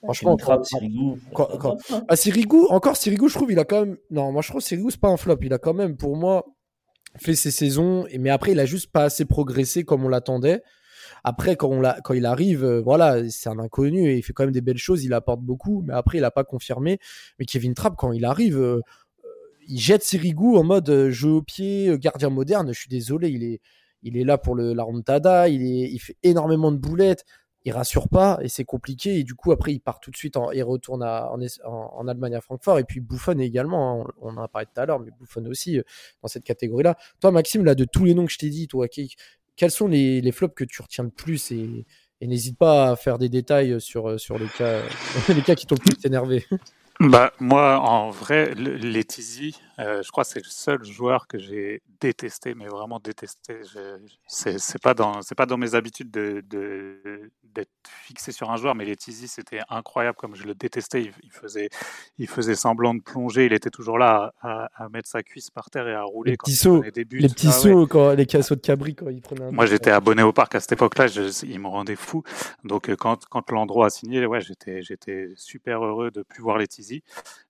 [0.03, 1.21] franchement Trapp, Sirigu.
[1.33, 1.77] quand- quand-
[2.09, 4.91] à Sirigu encore Sirigu je trouve il a quand même non moi je trouve Sirigu
[4.91, 6.43] c'est pas un flop il a quand même pour moi
[7.17, 10.61] fait ses saisons mais après il a juste pas assez progressé comme on l'attendait
[11.23, 14.33] après quand on l'a quand il arrive euh, voilà c'est un inconnu et il fait
[14.33, 16.99] quand même des belles choses il apporte beaucoup mais après il a pas confirmé
[17.39, 18.81] mais Kevin Trapp quand il arrive euh,
[19.67, 22.73] il jette Sirigu en mode euh, jeu au pied, euh, gardien moderne.
[22.73, 23.61] Je suis désolé, il est,
[24.03, 27.25] il est là pour le, la remontada, il, est, il fait énormément de boulettes,
[27.65, 29.19] il rassure pas et c'est compliqué.
[29.19, 32.41] Et du coup, après, il part tout de suite, il retourne en, en- Allemagne à
[32.41, 32.79] Francfort.
[32.79, 35.79] Et puis Buffon également, hein, on, en a parlé tout à l'heure, mais Buffon aussi
[35.79, 35.83] euh,
[36.21, 36.97] dans cette catégorie-là.
[37.21, 39.15] Toi, Maxime, là, de tous les noms que je t'ai dit, toi, qui-
[39.55, 41.85] quels sont les, les flops que tu retiens le plus et,
[42.21, 44.81] et n'hésite pas à faire des détails sur, sur les, cas,
[45.29, 46.45] les cas qui t'ont le plus énervé?
[46.99, 48.77] Bah, moi, en vrai, le-
[49.77, 53.61] les Tizi, je crois que c'est le seul joueur que j'ai détesté, mais vraiment détesté.
[54.27, 56.43] C'est pas dans c'est pas dans mes habitudes de
[57.53, 61.11] d'être fixé sur un joueur, mais Letizy c'était incroyable comme je le détestais.
[61.23, 61.69] Il, faisait
[62.17, 65.87] il faisait semblant de plonger, il était toujours là à, mettre sa cuisse par terre
[65.87, 66.31] et à rouler.
[66.31, 69.45] Les petits sauts, les petits ah sauts quand les cassauds de Cabri quand il prenait.
[69.45, 71.07] Un Moi j'étais abonné au parc à cette époque-là,
[71.43, 72.23] il me rendait fou.
[72.63, 77.03] Donc quand quand l'endroit a signé, ouais j'étais j'étais super heureux de plus voir Letizy.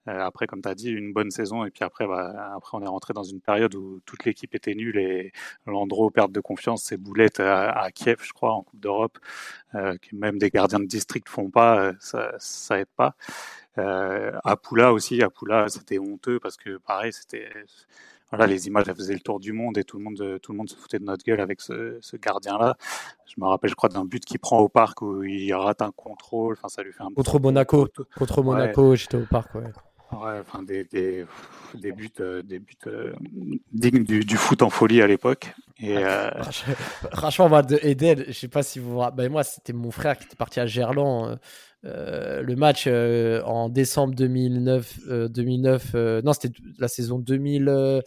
[0.10, 1.64] Euh, après, comme tu as dit, une bonne saison.
[1.66, 4.97] Et puis après, après, on est rentré dans une période où toute l'équipe était nulle
[4.97, 5.32] et
[5.66, 9.18] Landreau, perte de confiance, ses boulettes à, Kiev, je crois, en Coupe d'Europe,
[9.76, 13.16] euh, que même des gardiens de district font pas, euh, ça, ça aide pas.
[13.78, 17.49] Euh, à Poula aussi, à Poula, c'était honteux parce que pareil, c'était
[18.30, 20.57] voilà, les images elles faisaient le tour du monde et tout le monde, tout le
[20.57, 22.78] monde se foutait de notre gueule avec ce, ce gardien-là.
[23.28, 25.91] Je me rappelle, je crois, d'un but qu'il prend au parc où il rate un
[25.91, 26.53] contrôle.
[26.53, 27.88] Enfin, ça lui fait un contre Monaco.
[28.16, 29.53] Contre Monaco, j'étais au parc.
[29.55, 29.72] Ouais.
[30.22, 31.26] Ouais, enfin des, des,
[31.74, 33.14] des buts, euh, des buts euh,
[33.72, 35.53] dignes du, du, foot en folie à l'époque.
[35.80, 36.30] Et euh...
[37.14, 39.01] franchement, moi, de Edel, je sais pas si vous.
[39.16, 41.28] Ben, moi, c'était mon frère qui était parti à Gerland.
[41.28, 41.36] Euh,
[41.86, 45.93] euh le match en décembre 2009, 2009
[46.24, 48.01] non, c'était la saison 2000.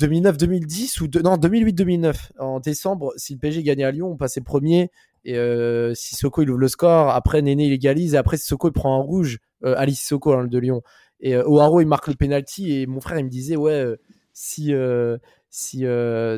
[0.00, 4.40] 2009-2010 ou de, non 2008-2009 en décembre si le PSG gagnait à Lyon on passait
[4.40, 4.90] premier
[5.24, 7.10] et euh, Sissoko il ouvre le score.
[7.10, 8.14] Après Néné il égalise.
[8.14, 10.82] Et après Sissoko il prend un rouge euh, Ali Sissoko hein, de Lyon.
[11.20, 12.72] Et euh, il marque le penalty.
[12.72, 13.96] Et mon frère il me disait ouais euh,
[14.32, 15.18] si euh,
[15.50, 15.84] si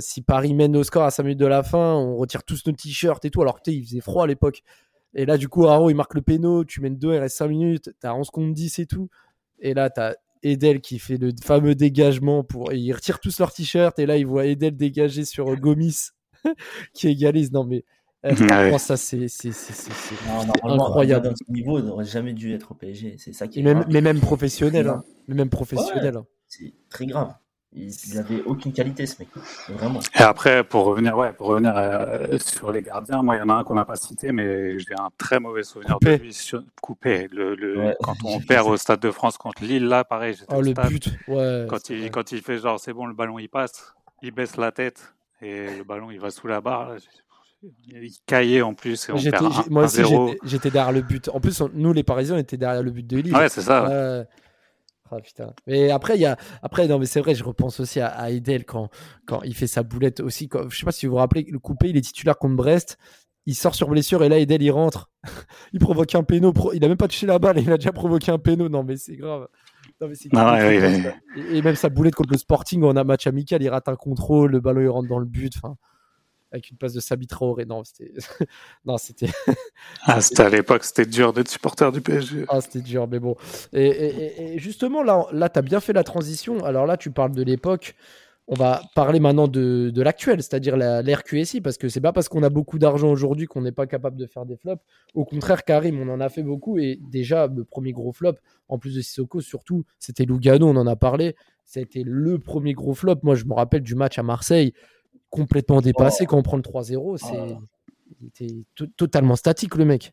[0.01, 2.73] si Paris mène au score à 5 minutes de la fin on retire tous nos
[2.73, 3.43] t-shirts et tout.
[3.43, 4.63] Alors que il faisait froid à l'époque.
[5.15, 6.65] Et là du coup O'Haro il marque le péno.
[6.65, 7.91] Tu mènes 2 il reste 5 minutes.
[8.01, 9.09] T'as 11 contre 10 et tout.
[9.61, 13.99] Et là t'as Edel qui fait le fameux dégagement pour ils retirent tous leurs t-shirts.
[13.99, 16.11] Et là ils voient Edel dégager sur Gomis
[16.93, 17.51] qui égalise.
[17.53, 17.85] Non mais
[18.25, 19.27] ah ça, c'est
[20.63, 21.29] incroyable.
[21.29, 23.17] Dans ce niveau, il n'aurait jamais dû être au PSG.
[23.19, 24.89] C'est ça qui est même, Mais même professionnel.
[24.89, 25.05] Hein.
[25.29, 26.17] Mais même professionnel.
[26.17, 26.27] Hein.
[26.49, 27.35] C'est très grave.
[27.77, 29.29] Il n'avait aucune qualité, ce mec.
[29.69, 29.99] Vraiment.
[30.15, 33.49] Et après, pour revenir, ouais, pour revenir euh, sur les gardiens, moi, il y en
[33.49, 36.33] a un qu'on n'a pas cité, mais j'ai un très mauvais souvenir de lui.
[36.33, 36.63] Sur...
[36.81, 37.29] Coupé.
[37.33, 37.97] Le, le...
[38.01, 40.37] Quand on perd au Stade de France contre Lille, là, pareil.
[40.49, 41.09] Oh, le but.
[41.27, 44.57] Ouais, quand, il, quand il fait genre, c'est bon, le ballon, il passe, il baisse
[44.57, 45.13] la tête
[45.43, 46.91] et le ballon, il va sous la barre.
[46.91, 46.97] Là,
[47.87, 49.09] il caillait en plus.
[49.09, 50.03] Et on perd un, moi aussi,
[50.45, 51.29] j'étais derrière le but.
[51.29, 53.35] En plus, nous, les Parisiens, on était derrière le but de Lille.
[53.35, 54.27] Ouais, c'est ça.
[55.11, 55.53] Ah, putain.
[55.67, 56.37] Mais après, il y a...
[56.63, 58.89] après, non, mais c'est vrai, je repense aussi à, à Edel quand,
[59.27, 60.49] quand il fait sa boulette aussi.
[60.49, 60.69] Quand...
[60.69, 62.99] Je sais pas si vous vous rappelez, le coupé, il est titulaire contre Brest.
[63.47, 65.11] Il sort sur blessure et là, Edel, il rentre.
[65.73, 66.53] il provoque un péno.
[66.73, 68.69] Il a même pas touché la balle, il a déjà provoqué un péno.
[68.69, 69.49] Non, mais c'est grave.
[70.01, 73.89] Non, mais et, même sa boulette contre le Sporting, on a match amical, il rate
[73.89, 75.53] un contrôle, le ballon il rentre dans le but.
[75.57, 75.77] Enfin,
[76.55, 77.65] avec une passe de Sabi Traoré.
[77.67, 78.13] Non, c'était.
[78.85, 79.29] non, c'était.
[80.05, 82.45] ah, c'était à l'époque, c'était dur d'être supporter du PSG.
[82.49, 83.37] Ah, c'était dur, mais bon.
[83.73, 86.65] Et, justement, là, là tu as bien fait la transition.
[86.65, 87.95] Alors là, tu parles de l'époque.
[88.47, 92.43] On va parler maintenant de, de l'actuel, c'est-à-dire l'RQSI, parce que c'est pas parce qu'on
[92.43, 94.83] a beaucoup d'argent aujourd'hui qu'on n'est pas capable de faire des flops.
[95.15, 96.79] Au contraire, Karim, on en a fait beaucoup.
[96.79, 98.35] Et déjà, le premier gros flop,
[98.69, 101.37] en plus de Sissoko, surtout, c'était Lugano, on en a parlé.
[101.75, 103.17] Été le premier gros flop.
[103.25, 104.75] Moi, je me rappelle du match à Marseille
[105.35, 106.25] complètement dépassé.
[106.25, 106.27] Oh.
[106.31, 108.27] Quand on prend le 3-0, c'est oh.
[108.27, 108.65] était
[108.97, 110.13] totalement statique, le mec.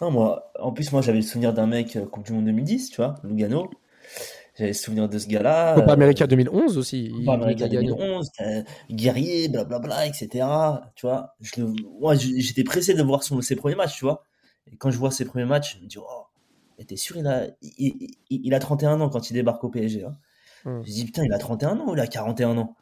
[0.00, 2.90] Non, moi, en plus, moi, j'avais le souvenir d'un mec euh, Coupe du Monde 2010,
[2.90, 3.70] tu vois, Lugano.
[4.56, 5.74] J'avais le souvenir de ce gars-là.
[5.74, 7.10] Coupe América 2011 aussi.
[7.10, 8.30] Coupe América 2011,
[8.90, 10.46] guerrier, blablabla, etc.
[10.94, 11.72] Tu vois, je le...
[12.00, 14.24] moi, j'étais pressé de voir son, ses premiers matchs, tu vois.
[14.70, 17.46] Et quand je vois ses premiers matchs, je me dis, oh, t'es sûr, il a,
[17.62, 20.04] il, il, a 31 ans quand il débarque au PSG.
[20.04, 20.16] Hein.
[20.64, 20.82] Hum.
[20.84, 22.76] Je me dis, putain, il a 31 ans ou il a 41 ans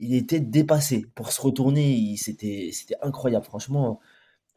[0.00, 1.06] il était dépassé.
[1.14, 2.70] Pour se retourner, c'était
[3.02, 3.44] incroyable.
[3.44, 4.00] Franchement,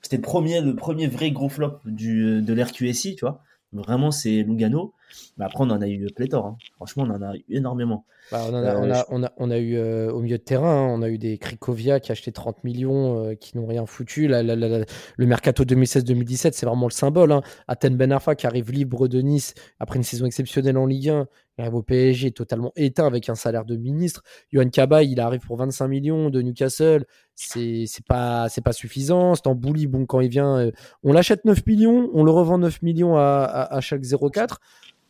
[0.01, 3.41] c'était le premier, le premier vrai gros flop du, de l'RQSI, tu vois.
[3.73, 4.93] Vraiment, c'est Lugano.
[5.37, 6.45] Mais après, on en a eu pléthore.
[6.45, 6.57] Hein.
[6.75, 8.05] Franchement, on en a eu énormément.
[8.31, 11.99] Bah, on, a, eu euh, au milieu de terrain, hein, on a eu des Krikovia
[11.99, 14.27] qui a acheté 30 millions, euh, qui n'ont rien foutu.
[14.27, 14.85] le
[15.25, 17.31] mercato 2016-2017, c'est vraiment le symbole.
[17.31, 17.41] Hein.
[17.67, 21.27] Athènes Ben Arfa qui arrive libre de Nice après une saison exceptionnelle en Ligue 1.
[21.57, 24.23] Arrive au PSG totalement éteint avec un salaire de ministre.
[24.51, 27.05] Johan Cabaye, il arrive pour 25 millions de Newcastle.
[27.35, 29.35] C'est pas, pas suffisant.
[29.35, 30.71] Stambouli, bon, quand il vient, euh,
[31.03, 34.57] on l'achète 9 millions, on le revend 9 millions à, à chaque 0,4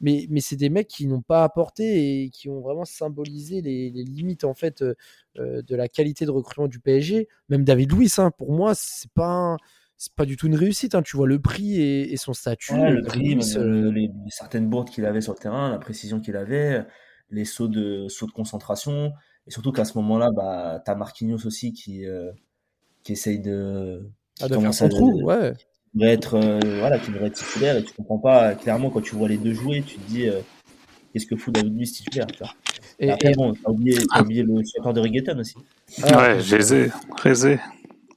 [0.01, 3.89] mais, mais c'est des mecs qui n'ont pas apporté et qui ont vraiment symbolisé les,
[3.89, 4.95] limites en fait euh,
[5.39, 7.27] euh, de la qualité de recrutement du PSG.
[7.49, 9.57] Même David Luiz, hein, pour moi, c'est pas
[9.97, 10.95] c'est pas du tout une réussite.
[10.95, 11.01] Hein.
[11.01, 12.73] Tu vois le prix et, et son statut.
[12.75, 16.85] le prix, euh, les, certaines bourdes qu'il avait sur le terrain, la précision qu'il avait,
[17.29, 19.13] les sauts de sauts de concentration,
[19.47, 22.05] et surtout qu'à ce moment-là, bah, t'as Marquinhos aussi qui
[23.03, 25.53] qui essaye de qui ah, de faire son trou, ouais
[26.05, 29.27] être, euh, voilà, qui devrait être titulaire et tu comprends pas clairement quand tu vois
[29.27, 30.39] les deux jouer, tu te dis, euh,
[31.11, 32.53] qu'est-ce que fout David Luiz titulaire tu vois.
[32.99, 35.55] Et, après, bon, t'as oublié, as oublié le chanteur de reggaeton aussi.
[36.03, 36.89] Ah, ouais, Rézé.
[37.21, 37.59] Rézé.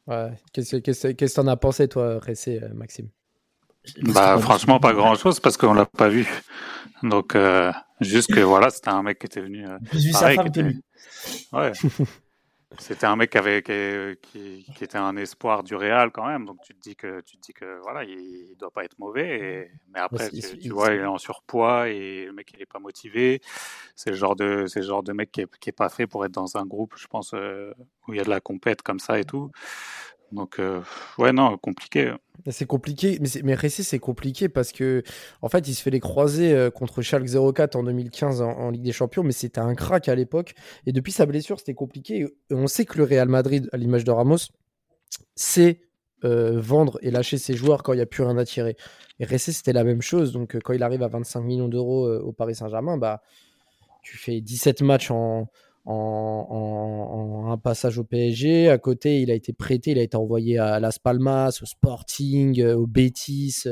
[0.07, 0.33] Ouais.
[0.53, 0.77] Qu'est-ce
[1.13, 3.09] que t'en as pensé, toi, Rézé, Maxime?
[4.03, 6.29] Bah, franchement, pas grand chose parce qu'on l'a pas vu.
[7.03, 9.67] Donc, euh, juste que voilà, c'était un mec qui était venu.
[9.67, 9.79] Euh,
[10.13, 10.73] pareil, sa femme
[11.53, 11.73] Ouais.
[12.79, 16.47] c'était un mec qui, avait, qui, qui, était un espoir du Real quand même.
[16.47, 19.73] Donc, tu te dis que, tu te dis que voilà, il, doit pas être mauvais.
[19.93, 23.41] Mais après, tu, vois, il est en surpoids et le mec, il est pas motivé.
[23.97, 26.25] C'est le genre de, c'est genre de mec qui est, qui est, pas fait pour
[26.25, 27.75] être dans un groupe, je pense, euh,
[28.07, 29.51] où il y a de la compète comme ça et tout.
[30.33, 30.81] Donc, euh,
[31.19, 32.13] ouais, non, compliqué.
[32.49, 35.03] C'est compliqué, mais, mais c'est compliqué parce que,
[35.43, 38.83] en fait, il se fait les croiser euh, contre Schalke 04 en 2015 en, Ligue
[38.83, 40.55] des Champions, mais c'était un crack à l'époque.
[40.87, 42.27] Et depuis sa blessure, c'était compliqué.
[42.51, 44.39] On sait que le Real Madrid, à l'image de Ramos,
[45.35, 45.83] sait
[46.25, 48.77] euh, vendre et lâcher ses joueurs quand il n'y a plus rien à tirer.
[49.19, 50.33] Et Récé, c'était la même chose.
[50.33, 53.23] Donc, quand il arrive à 25 millions d'euros au Paris Saint-Germain, bah,
[54.03, 55.49] tu fais 17 matchs en
[55.91, 58.69] en, un passage au PSG.
[58.69, 62.61] À côté, il a été prêté, il a été envoyé à Las Palmas, au Sporting,
[62.61, 63.65] euh, au Betis.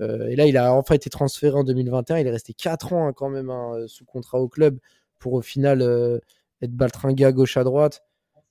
[0.00, 2.18] Euh, et là, il a enfin été transféré en 2021.
[2.18, 4.78] Il est resté 4 ans hein, quand même hein, sous contrat au club
[5.18, 6.18] pour au final euh,
[6.62, 8.02] être baltringué à gauche à droite.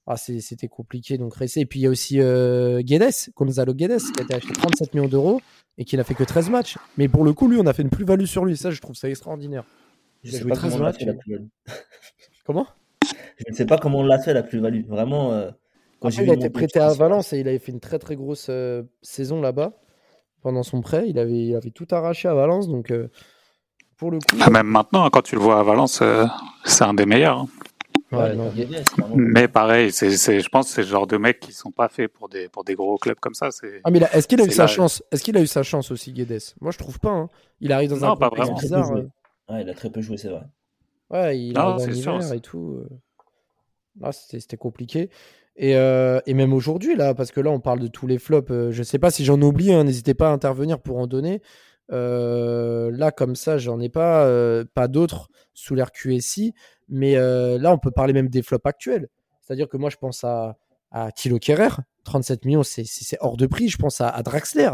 [0.07, 1.61] Ah, c'était compliqué donc rester.
[1.61, 5.07] Et puis il y a aussi Guedes, Gonzalo Guedes, qui a été acheté 37 millions
[5.07, 5.41] d'euros
[5.77, 6.77] et qui n'a fait que 13 matchs.
[6.97, 8.57] Mais pour le coup, lui, on a fait une plus-value sur lui.
[8.57, 9.63] Ça, je trouve ça extraordinaire.
[10.23, 11.05] Il a joué 13 matchs.
[12.45, 12.67] Comment?
[13.45, 14.85] Je ne sais pas comment on l'a fait la plus-value.
[14.87, 15.33] Vraiment.
[15.33, 15.49] Euh,
[15.99, 18.47] quand il a été prêté à Valence et il avait fait une très très grosse
[18.49, 19.73] euh, saison là-bas
[20.41, 21.05] pendant son prêt.
[21.07, 22.67] Il avait, il avait tout arraché à Valence.
[22.67, 23.09] Donc, euh,
[23.97, 24.37] pour le coup.
[24.39, 26.03] Ah, même maintenant, quand tu le vois à Valence,
[26.65, 27.39] c'est un des meilleurs.
[27.39, 27.47] Hein.
[29.15, 32.27] mais pareil, je pense que c'est le genre de mecs qui sont pas faits pour
[32.27, 33.49] des, pour des gros clubs comme ça.
[33.83, 36.11] Ah, mais est-ce qu'il a eu sa chance Est-ce qu'il a eu sa chance aussi,
[36.11, 36.55] Guedes?
[36.59, 37.11] Moi, je trouve pas.
[37.11, 37.29] Hein.
[37.59, 38.91] Il arrive dans un contexte bizarre.
[39.51, 40.43] il a très peu joué, c'est vrai.
[41.11, 42.83] Ouais, il arrive en hiver et tout.
[44.01, 45.09] Ah, c'était compliqué.
[45.57, 48.51] Et, euh, et, même aujourd'hui, là, parce que là, on parle de tous les flops.
[48.51, 51.07] Euh, je ne sais pas si j'en oublie, hein, n'hésitez pas à intervenir pour en
[51.07, 51.41] donner.
[51.91, 54.25] Euh, là, comme ça, j'en ai pas,
[54.73, 56.53] pas d'autres sous l'air QSI.
[56.89, 59.09] Mais là, on peut parler même des flops actuels.
[59.41, 60.57] C'est-à-dire que moi, je pense à,
[60.91, 63.67] à Thilo Kerrer, 37 millions, c'est hors de prix.
[63.67, 64.71] Je pense à, à Draxler,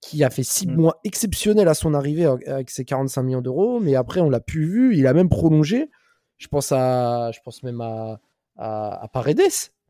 [0.00, 0.74] qui a fait 6 mmh.
[0.74, 3.80] mois exceptionnels à son arrivée avec ses 45 millions d'euros.
[3.80, 4.96] Mais après, on l'a plus vu.
[4.96, 5.90] Il a même prolongé.
[6.36, 8.20] Je pense, à, je pense même à,
[8.60, 9.40] à, Paredes.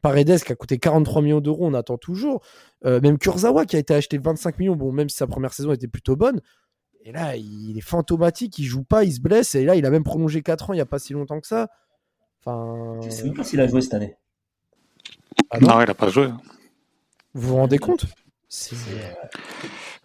[0.02, 2.42] Paredes qui a coûté 43 millions d'euros, on attend toujours.
[2.86, 5.72] Euh, même Kurzawa qui a été acheté 25 millions, bon, même si sa première saison
[5.72, 6.40] était plutôt bonne.
[7.02, 9.54] Et là, il est fantomatique, il joue pas, il se blesse.
[9.54, 11.46] Et là, il a même prolongé 4 ans il n'y a pas si longtemps que
[11.46, 11.68] ça.
[12.40, 13.00] Enfin...
[13.02, 14.16] Je sais même pas s'il a joué cette année.
[15.50, 16.28] Ah non, il n'a pas joué.
[17.34, 18.06] Vous vous rendez compte?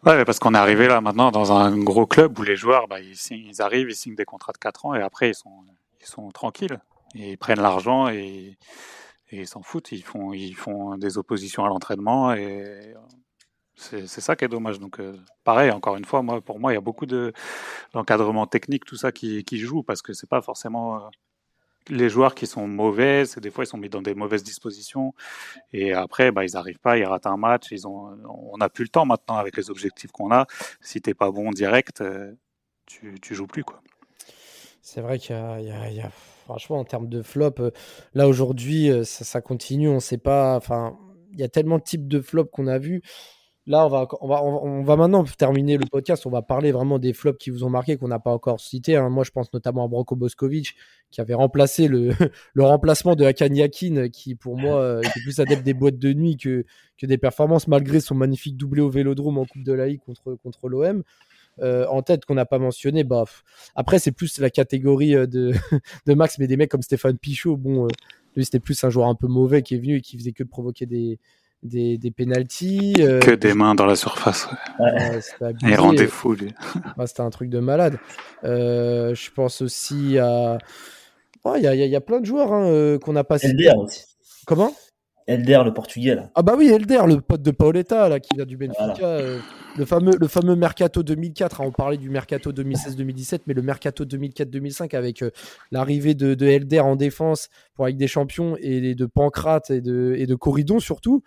[0.05, 2.99] Ouais, parce qu'on est arrivé là maintenant dans un gros club où les joueurs, bah,
[2.99, 5.63] ils, ils, arrivent, ils signent des contrats de 4 ans et après ils sont,
[5.99, 6.79] ils sont tranquilles
[7.15, 8.57] ils prennent l'argent et,
[9.31, 9.91] ils s'en foutent.
[9.91, 12.93] Ils font, ils font des oppositions à l'entraînement et
[13.75, 14.79] c'est ça qui est dommage.
[14.79, 17.33] Donc, euh, pareil, encore une fois, moi, pour moi, il y a beaucoup de
[17.93, 20.99] d'encadrement technique, tout ça qui, joue parce que c'est pas forcément euh,
[21.89, 23.23] les joueurs qui sont mauvais.
[23.37, 25.13] Des fois ils sont mis dans des mauvaises dispositions
[25.73, 27.67] et après, bah, ils n'arrivent pas, ils ratent un match.
[27.71, 30.45] Ils ont, on n'a plus le temps maintenant avec les objectifs qu'on a.
[30.81, 32.33] Si t'es pas bon direct, euh,
[32.85, 33.81] tu, tu joues plus quoi.
[34.81, 36.11] C'est vrai qu'il y a
[36.45, 37.71] franchement, en termes de flop, euh,
[38.13, 39.89] là aujourd'hui, euh, ça, continue.
[39.89, 40.55] On sait pas.
[40.55, 40.97] Enfin,
[41.33, 43.01] il y a tellement de types de flops qu'on a vu.
[43.67, 44.07] Là, on va,
[44.43, 46.27] on, va, maintenant terminer le podcast.
[46.27, 48.95] On va parler vraiment des flops qui vous ont marqué, qu'on n'a pas encore cité.
[48.95, 49.09] Hein.
[49.09, 50.75] Moi, je pense notamment à Broko Boskovic,
[51.09, 52.13] qui avait remplacé le,
[52.55, 56.37] remplacement de Hakan Yakin, qui pour moi euh, était plus adepte des boîtes de nuit
[56.37, 56.63] que,
[56.95, 60.35] que des performances, malgré son magnifique doublé au vélodrome en Coupe de la Ligue contre,
[60.35, 61.01] contre l'OM.
[61.61, 63.03] Euh, en tête qu'on n'a pas mentionné.
[63.03, 63.23] Bah,
[63.75, 65.53] après, c'est plus la catégorie euh, de,
[66.05, 67.87] de Max, mais des mecs comme Stéphane Pichot, bon, euh,
[68.35, 70.43] lui, c'était plus un joueur un peu mauvais qui est venu et qui faisait que
[70.43, 71.17] de provoquer des,
[71.63, 72.93] des, des pénalties.
[72.97, 74.49] que des mains dans la surface.
[75.61, 76.53] Il rendait fou, lui.
[77.05, 77.97] c'était un truc de malade.
[78.43, 80.57] je pense aussi à.
[81.57, 83.69] Il y, a, y, a, plein de joueurs hein, qu'on n'a pas cité.
[83.77, 84.03] aussi.
[84.47, 84.73] Comment?
[85.27, 86.13] Elder, le portugais.
[86.13, 86.29] Là.
[86.35, 88.95] Ah bah oui, Elder, le pote de Paoletta, là, qui vient du Benfica.
[89.01, 89.39] Euh,
[89.75, 91.61] le, fameux, le fameux Mercato 2004.
[91.61, 95.31] Hein, on parlait du Mercato 2016-2017, mais le Mercato 2004-2005 avec euh,
[95.71, 100.13] l'arrivée de, de, Elder en défense pour avec des champions et de Pancrate et de,
[100.15, 101.23] et de Corridon surtout,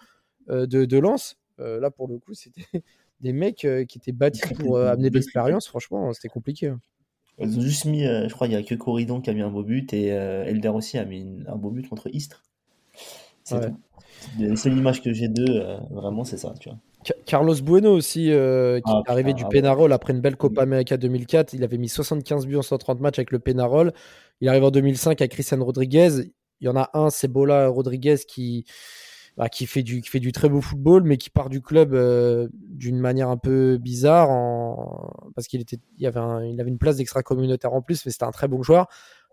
[0.49, 1.37] euh, de, de Lens.
[1.59, 2.63] là, pour le coup, c'était
[3.21, 5.67] des mecs qui étaient bâtis pour amener de l'expérience.
[5.67, 6.69] Franchement, c'était compliqué.
[6.69, 6.81] Hein.
[7.41, 9.51] Ils ont juste mis, je crois, il n'y a que Corridon qui a mis un
[9.51, 12.45] beau but et Elder aussi a mis un beau but contre Istres.
[13.49, 14.71] C'est ouais.
[14.71, 16.79] L'image que j'ai d'eux, euh, vraiment, c'est ça, tu vois.
[17.25, 20.97] Carlos Bueno aussi, euh, qui Ah, est arrivé du ah après une belle Copa América
[20.97, 21.55] 2004.
[21.55, 23.93] Il avait mis 75 buts en 130 matchs avec le Penarol.
[24.41, 26.31] Il arrive en 2005 avec Christian Rodriguez.
[26.61, 28.65] Il y en a un, c'est Bola Rodriguez, qui,
[29.37, 31.95] bah, qui, fait du, qui fait du très beau football, mais qui part du club
[31.95, 35.13] euh, d'une manière un peu bizarre, en...
[35.37, 38.25] parce qu'il était, il, avait un- il avait une place d'extra-communautaire en plus, mais c'était
[38.25, 38.89] un très bon joueur.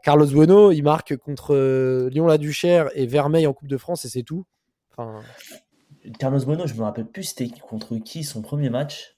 [0.06, 4.22] Carlos Bueno, il marque contre euh, Lyon-la-Duchère et Vermeil en Coupe de France, et c'est
[4.22, 4.46] tout.
[4.92, 5.20] Enfin,
[6.20, 9.18] Carlos Bueno, je me rappelle plus c'était contre qui son premier match.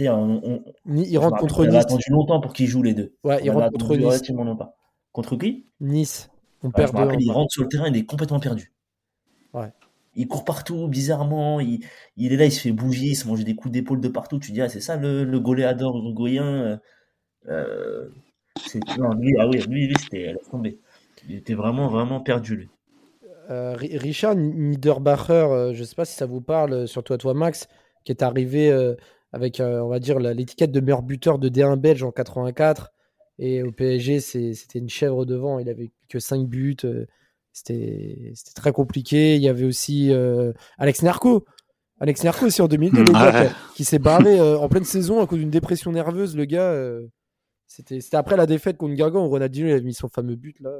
[0.00, 1.74] On, on- il rentre contre Nice.
[1.74, 3.14] attendu longtemps pour qu'il joue les deux.
[3.24, 4.22] Ouais, il rentre contre Nice.
[4.30, 4.74] longtemps.
[5.12, 5.66] Contre qui?
[5.80, 6.30] Nice.
[6.62, 8.72] On perd je me rappelle, de il rentre sur le terrain, il est complètement perdu.
[9.52, 9.70] Ouais.
[10.14, 11.60] Il court partout, bizarrement.
[11.60, 11.84] Il,
[12.16, 14.38] il est là, il se fait bouger, il se mange des coups d'épaule de partout.
[14.38, 16.44] Tu dis, ah, c'est ça le, le goléador uruguayen.
[16.44, 16.76] euh,
[17.48, 18.08] euh,
[18.98, 20.78] non, lui, ah oui, lui, lui c'était tomber.
[21.28, 22.68] Il était vraiment, vraiment perdu, lui.
[23.50, 27.12] Euh, Ri- Richard Niederbacher, euh, je ne sais pas si ça vous parle, euh, surtout
[27.12, 27.68] à toi Max,
[28.04, 28.94] qui est arrivé euh,
[29.32, 32.92] avec, euh, on va dire, l'étiquette de meilleur buteur de D1 belge en 84.
[33.38, 35.58] Et au PSG, c'était une chèvre devant.
[35.58, 36.76] Il avait que 5 buts.
[36.84, 37.06] euh,
[37.52, 39.36] C'était c'était très compliqué.
[39.36, 41.44] Il y avait aussi euh, Alex Nerco.
[42.00, 43.48] Alex Nerco aussi en 2002, le gars Ouais.
[43.48, 46.36] qui, qui s'est barré euh, en pleine saison à cause d'une dépression nerveuse.
[46.36, 47.06] Le gars, euh,
[47.72, 50.58] c'était c'était après la défaite contre Guingamp où Ronaldinho il avait mis son fameux but
[50.60, 50.70] là.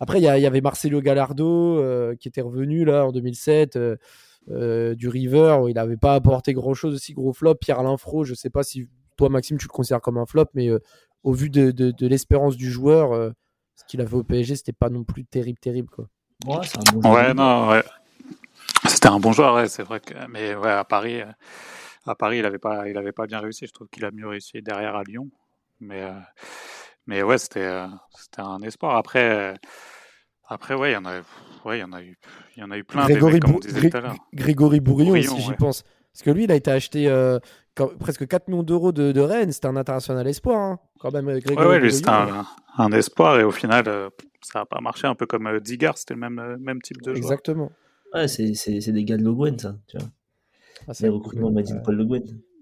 [0.00, 3.96] Après, il y, avait Marcelo Gallardo euh, qui était revenu là en 2007 euh,
[4.50, 7.54] euh, du River où il n'avait pas apporté grand chose aussi gros flop.
[7.56, 10.68] Pierre Linfro, je sais pas si toi Maxime tu le considères comme un flop, mais
[10.68, 10.80] euh,
[11.22, 13.30] au vu de, de- de l'espérance du joueur, euh,
[13.76, 16.08] ce qu'il a fait au PSG, c'était pas non plus terrible, terrible quoi.
[16.46, 17.14] Ouais, c'est un bon joueur.
[17.14, 17.84] Ouais, non, ouais.
[18.88, 20.14] C'était un bon joueur, ouais, c'est vrai que.
[20.28, 21.26] Mais ouais, à Paris, euh,
[22.06, 23.66] à Paris, il avait pas, il avait pas bien réussi.
[23.66, 25.28] Je trouve qu'il a mieux réussi derrière à Lyon.
[25.80, 26.12] Mais, euh,
[27.06, 27.86] mais ouais, c'était, euh,
[28.18, 28.96] c'était un espoir.
[28.96, 29.54] Après, euh,
[30.48, 31.18] après, ouais, il y en a,
[31.64, 32.16] ouais, il y en a eu,
[32.56, 33.06] il y en a eu plein.
[33.06, 33.40] Grégory.
[34.32, 35.56] Grégory Bourillon, Bourillon, aussi, j'y ouais.
[35.56, 35.82] pense.
[36.12, 37.38] Parce que lui, il a été acheté euh,
[37.74, 39.52] quand- presque 4 millions d'euros de, de Rennes.
[39.52, 41.28] C'était un international espoir, hein, quand même.
[41.28, 41.96] euh, Grégory Ouais, ouais, lui, Bourillon.
[41.98, 42.46] c'était un,
[42.78, 44.08] un espoir et au final, euh,
[44.40, 45.06] ça n'a pas marché.
[45.06, 47.16] Un peu comme euh, Digard, c'était le même, euh, même type de joueur.
[47.18, 47.70] Exactement.
[48.14, 48.52] Ouais, c'est,
[48.92, 49.76] des gars de Le Guen, ça.
[49.88, 50.06] Tu vois.
[50.88, 51.82] Ah, c'est Les recrutements m'a dit Ouais.
[51.84, 52.04] Paul Le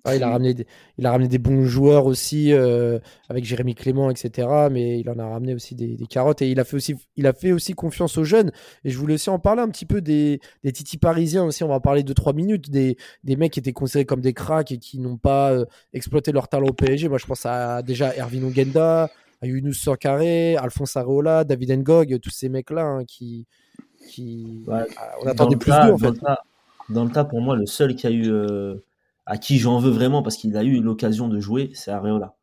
[0.07, 0.67] Ouais, il, a ramené des,
[0.99, 2.99] il a ramené des bons joueurs aussi, euh,
[3.31, 4.49] avec Jérémy Clément, etc.
[4.71, 6.43] Mais il en a ramené aussi des, des carottes.
[6.43, 8.53] Et il a, fait aussi, il a fait aussi confiance aux jeunes.
[8.85, 11.65] Et je voulais aussi en parler un petit peu des, des titis parisiens aussi.
[11.65, 12.71] On va en parler de 3 minutes.
[12.71, 16.33] Des, des mecs qui étaient considérés comme des cracks et qui n'ont pas euh, exploité
[16.33, 17.09] leur talent au PSG.
[17.09, 22.29] Moi, je pense à déjà Erwin Ogenda, à Younous Sankaré, Alphonse Areola, David Ngog, tous
[22.31, 23.47] ces mecs-là hein, qui.
[24.11, 24.65] qui...
[24.67, 24.83] Ouais.
[24.99, 26.11] Ah, On attendait plus d'eux, en dans fait.
[26.11, 26.43] le tas-
[26.91, 28.75] Dans le tas, pour moi, le seul qui a eu, euh,
[29.27, 32.37] à qui j'en veux vraiment parce qu'il a eu l'occasion de jouer, c'est Areola.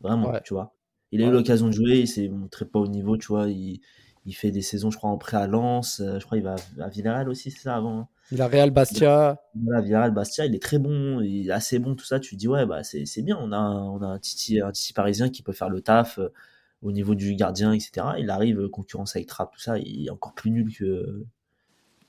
[0.00, 0.40] Vraiment, Ouais.
[0.44, 0.74] tu vois.
[1.12, 3.48] Il a eu l'occasion de jouer, il s'est montré pas au niveau, tu vois.
[3.48, 3.80] Il,
[4.26, 6.00] il fait des saisons, je crois, en prêt à Lens.
[6.00, 8.00] euh, Je crois qu'il va à Villarreal aussi, c'est ça, avant.
[8.00, 8.08] hein.
[8.32, 9.40] Il a Real Bastia.
[9.54, 12.18] Voilà, Villarreal, Bastia, il est très bon, il est assez bon, tout ça.
[12.20, 13.38] Tu te dis, ouais, bah, c'est c'est bien.
[13.40, 16.18] On a, un, on a un, titi, un titi parisien qui peut faire le taf
[16.18, 16.30] euh,
[16.82, 18.06] au niveau du gardien, etc.
[18.18, 19.78] Il arrive, euh, concurrence avec Trapp, tout ça.
[19.78, 21.24] Il est encore plus nul que,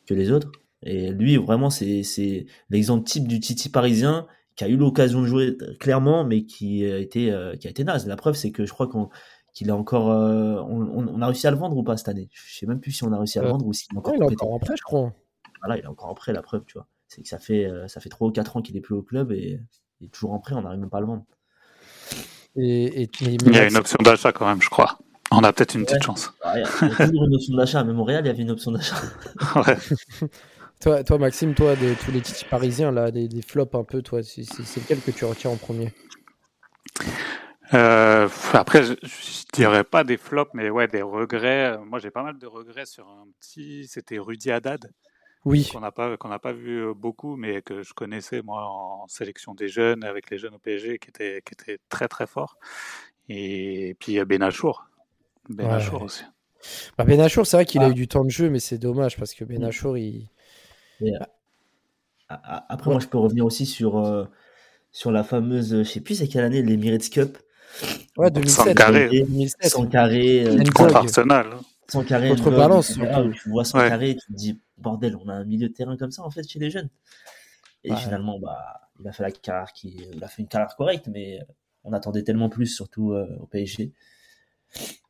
[0.08, 0.52] que les autres.
[0.86, 5.58] Et lui, vraiment, c'est l'exemple type du titi parisien qui a eu l'occasion de jouer
[5.62, 8.08] euh, clairement, mais qui a été, euh, qui a été naze.
[8.08, 9.10] La preuve, c'est que je crois qu'on
[9.54, 10.12] qu'il a encore.
[10.12, 12.30] euh, on, a réussi à le vendre ou pas cette année?
[12.32, 13.98] Je sais même plus si on a réussi à le Euh, vendre ou s'il est
[13.98, 15.14] encore Ouais, il est encore en prêt, je crois.
[15.62, 16.88] Voilà, il est encore en prêt, la preuve, tu vois.
[17.08, 19.02] C'est que ça fait, euh, ça fait 3 ou 4 ans qu'il est plus au
[19.02, 19.60] club et
[20.02, 21.24] il est toujours en prêt, on n'arrive même pas à le vendre.
[22.56, 25.00] Et, et- mais- Il y a une option d'achat quand même, je crois.
[25.32, 26.32] On a peut-être une petite chance.
[26.44, 28.28] Ah, Il y a il y a toujours une option d'achat, même au Real, il
[28.28, 28.96] y avait une option d'achat.
[29.56, 29.78] Ouais.
[30.80, 34.02] Toi, toi, Maxime, toi, de tous les titis parisiens, là, des, des flops un peu,
[34.02, 34.42] toi, c'est
[34.80, 35.94] lequel que tu retiens en premier?
[37.74, 41.78] Euh, après, je, je dirais pas des flops, mais ouais, des regrets.
[41.86, 43.88] Moi, j'ai pas mal de regrets sur un petit.
[43.88, 44.92] C'était Rudy Haddad,
[45.46, 48.66] Oui, qu'on n'a pas, qu'on n'a pas vu euh, beaucoup, mais que je connaissais moi
[48.68, 52.28] en sélection des jeunes, avec les jeunes au PSG, qui était, qui était très très
[52.28, 52.58] fort.
[53.30, 54.88] Et puis euh, Benachour.
[55.50, 56.04] Benachour Ouais.
[56.04, 56.24] aussi.
[56.98, 57.90] bah, Benachour, c'est vrai qu'il a Ah.
[57.90, 60.30] eu du temps de jeu, mais c'est dommage parce que Benachour, il.
[62.30, 64.26] A- Après, moi, je peux revenir aussi sur, euh,
[64.92, 67.38] sur la fameuse, je sais plus c'est quelle année, l'Emirates Cup.
[68.18, 68.78] Ouais, 2007.
[68.78, 69.10] carré.
[69.10, 69.70] 2007.
[69.70, 70.64] Sans carré, euh.
[70.74, 71.48] Contre Arsenal.
[71.88, 72.30] sans carré.
[72.30, 73.90] Contre etc., où Tu vois sans Ouais.
[73.90, 76.48] carré, tu te dis, bordel, on a un milieu de terrain comme ça, en fait,
[76.50, 76.90] chez les jeunes.
[77.84, 77.98] Et Ouais.
[77.98, 81.42] finalement, bah, il a fait la carrière qui, il a fait une carrière correcte, mais
[81.84, 83.92] on attendait tellement plus, surtout euh, au PSG.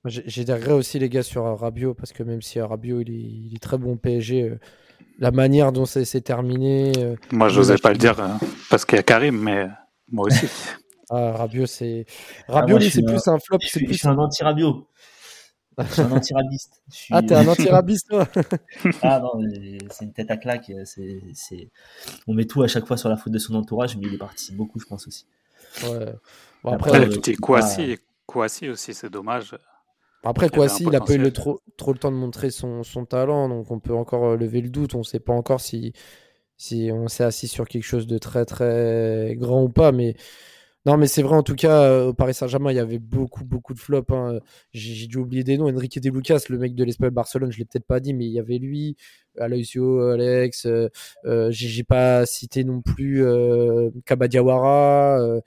[0.05, 3.01] J'ai des regrets aussi, les gars, sur euh, Rabiot, parce que même si euh, Rabiot,
[3.01, 4.59] il est, il est très bon au PSG, euh,
[5.19, 6.91] la manière dont ça s'est terminé.
[6.97, 8.27] euh, Moi, j'osais moi, pas je- le dire euh,
[8.69, 9.67] parce qu'il y a Karim, mais
[10.11, 10.47] moi aussi.
[11.09, 12.05] ah, Rabiot, c'est.
[12.47, 13.57] Ah, lui, je suis c'est plus un flop.
[13.61, 14.87] Je C'est suis, je plus suis un anti-Rabiot.
[15.77, 16.81] Je suis un antirabiste.
[16.89, 18.27] Je suis- Ah, t'es un antirabiste, toi
[19.01, 19.41] Ah non,
[19.89, 20.71] c'est une tête à claque.
[20.85, 21.69] C'est, c'est...
[22.27, 24.17] On met tout à chaque fois sur la faute de son entourage, mais il y
[24.17, 25.25] participe beaucoup, je pense aussi.
[25.83, 26.13] Ouais.
[26.63, 29.55] Bon, Après, après, euh, le petit c'est Kouassi, Kouassi aussi, c'est dommage.
[30.25, 32.83] Après Kouassi, un il a pas eu le trop, trop le temps de montrer son,
[32.83, 34.95] son talent, donc on peut encore euh, lever le doute.
[34.95, 35.93] On sait pas encore si,
[36.57, 40.15] si on s'est assis sur quelque chose de très très grand ou pas, mais
[40.85, 43.43] non, mais c'est vrai en tout cas, euh, au Paris Saint-Germain, il y avait beaucoup
[43.45, 44.11] beaucoup de flops.
[44.13, 44.39] hein.
[44.73, 45.67] J'ai dû oublier des noms.
[45.69, 48.31] Enrique De Lucas, le mec de l'Espagnol Barcelone, je l'ai peut-être pas dit, mais il
[48.33, 48.95] y avait lui,
[49.39, 50.67] Aloisio, Alex.
[50.67, 50.89] euh,
[51.51, 55.19] j'ai j'ai pas cité non plus euh, Kabadiawara.
[55.21, 55.41] euh,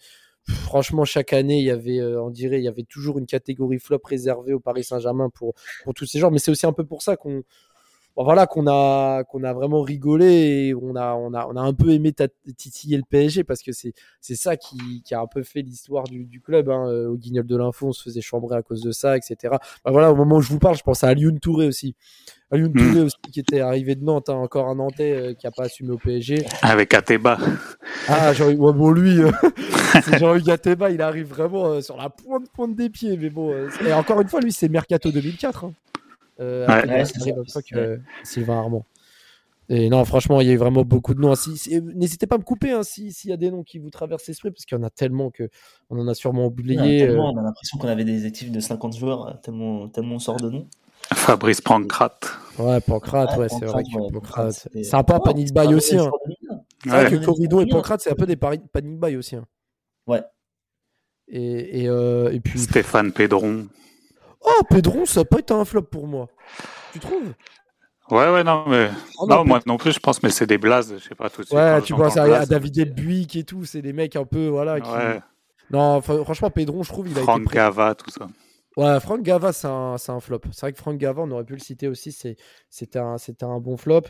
[0.49, 3.79] franchement, chaque année, il y avait, euh, on dirait, il y avait toujours une catégorie
[3.79, 6.31] flop réservée au Paris Saint-Germain pour, pour tous ces genres.
[6.31, 7.43] Mais c'est aussi un peu pour ça qu'on,
[8.19, 10.27] bon, voilà, qu'on a, qu'on a vraiment rigolé
[10.69, 12.13] et on a, on a, on a un peu aimé
[12.57, 16.05] titiller le PSG parce que c'est, c'est ça qui, qui a un peu fait l'histoire
[16.05, 16.69] du, du club.
[16.69, 16.87] Hein.
[17.09, 19.37] Au Guignol de l'Info, on se faisait chambrer à cause de ça, etc.
[19.85, 21.95] Bah, voilà, au moment où je vous parle, je pense à Alioune Touré aussi.
[22.51, 22.93] Alioune Hmm.
[22.93, 25.65] Touré aussi qui était arrivé de Nantes, hein, encore un Nantais euh, qui a pas
[25.65, 26.45] assumé au PSG.
[26.63, 27.39] Avec Ateba.
[28.09, 29.31] Ah, Jean ouais, bon, lui, euh,
[30.03, 33.17] c'est Jean-Hugues Ateba, il arrive vraiment euh, sur la pointe, pointe des pieds.
[33.17, 35.65] Mais bon, euh, et encore une fois, lui, c'est Mercato 2004.
[35.65, 35.73] Hein.
[36.41, 37.05] Euh, Ouais.
[37.05, 38.85] C'est tant que euh, Sylvain Armand.
[39.71, 41.35] Et non, franchement, il y a eu vraiment beaucoup de noms.
[41.35, 43.79] Si- si- N'hésitez pas à me couper hein, si- s'il y a des noms qui
[43.79, 45.51] vous traversent l'esprit, parce qu'il y en a tellement que
[45.91, 47.07] on en a sûrement a oublié.
[47.07, 47.19] euh.
[47.21, 50.37] on a l'impression qu'on avait des effectifs de 50 joueurs, euh, tellement, tellement on sort
[50.37, 50.67] de nom.
[51.13, 52.31] Fabrice Pancrate.
[52.59, 54.69] Ouais, Pancrate, Ouais, ouais, c'est vrai que ouais, Pancrate.
[54.83, 55.97] C'est un peu un panic buy aussi.
[55.99, 56.11] Hein.
[56.83, 57.71] C'est vrai que et.
[57.71, 59.37] Pancrate, c'est un peu des panic buy aussi.
[59.37, 59.45] hein.
[60.07, 60.23] Ouais.
[61.29, 62.59] Et, et, euh, et puis.
[62.59, 63.67] Stéphane Pédron.
[64.41, 66.29] Oh, Pedron, ça pas été un flop pour moi.
[66.93, 67.35] Tu trouves?
[68.11, 68.91] Ouais, ouais, non, mais.
[69.19, 71.29] Oh non, non, moi non plus, je pense, mais c'est des blazes, je sais pas
[71.29, 71.59] tout de suite.
[71.59, 74.49] Ouais, tu à, à ça me David Buick et tout, c'est des mecs un peu,
[74.49, 74.91] voilà, qui...
[74.91, 75.21] Ouais,
[75.71, 77.45] Non, franchement, Pedron, je trouve, il a Franck été...
[77.47, 78.29] pré- Gava, tout ça.
[78.77, 80.41] Ouais, Franck Gava, c'est un, un flop.
[80.53, 83.77] C'est vrai que Franck Gava, on aurait pu le citer aussi, c'était un, un bon
[83.77, 84.03] flop.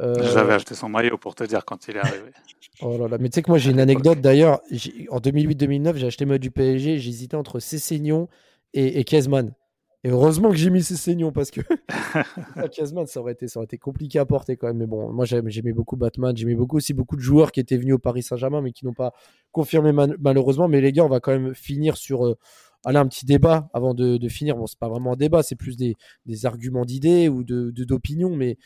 [0.00, 2.30] Euh, J'avais acheté son maillot pour te dire quand il est arrivé.
[2.82, 4.60] Oh là là, mais tu sais que moi, j'ai une anecdote d'ailleurs.
[5.10, 8.28] En 2008-2009, j'ai acheté le maillot du PSG, j'hésitais entre Cessignon
[8.74, 9.54] et, et Kezman.
[10.06, 11.60] Et heureusement que j'ai mis Cessignon parce que
[12.72, 14.76] Kezman, ça aurait, été, ça aurait été compliqué à porter quand même.
[14.76, 16.36] Mais bon, moi, j'aimais beaucoup Batman.
[16.36, 18.94] J'aimais beaucoup aussi beaucoup de joueurs qui étaient venus au Paris Saint-Germain, mais qui n'ont
[18.94, 19.12] pas
[19.50, 20.68] confirmé mal- malheureusement.
[20.68, 22.38] Mais les gars, on va quand même finir sur euh,
[22.84, 24.56] allez, un petit débat avant de, de finir.
[24.56, 27.84] Bon, c'est pas vraiment un débat, c'est plus des, des arguments d'idées ou de de-
[27.84, 28.36] d'opinion.
[28.36, 28.58] mais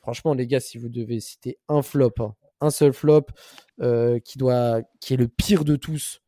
[0.00, 3.22] franchement, les gars, si vous devez citer un flop, hein, un seul flop
[3.80, 6.21] euh, qui, doit, qui est le pire de tous,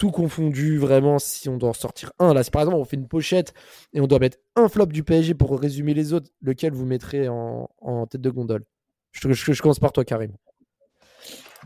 [0.00, 2.96] tout confondu, vraiment, si on doit en sortir un, là, si par exemple on fait
[2.96, 3.52] une pochette
[3.92, 7.28] et on doit mettre un flop du PSG pour résumer les autres, lequel vous mettrez
[7.28, 8.64] en, en tête de gondole?
[9.12, 10.32] Je, commence par toi, Karim.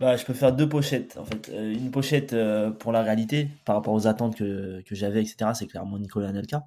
[0.00, 1.16] Bah, je peux faire deux pochettes.
[1.16, 4.96] En fait, Euh, une pochette euh, pour la réalité, par rapport aux attentes que, que
[4.96, 5.54] j'avais, etc.
[5.54, 6.64] C'est clairement Nicolas Anelka.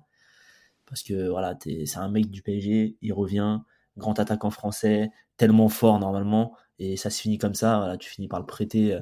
[0.85, 3.59] Parce que voilà, t'es- c'est un mec du PSG, il revient,
[3.97, 7.97] grand attaquant français, tellement fort normalement, et ça se finit comme ça.
[7.99, 9.01] Tu finis par le prêter, euh,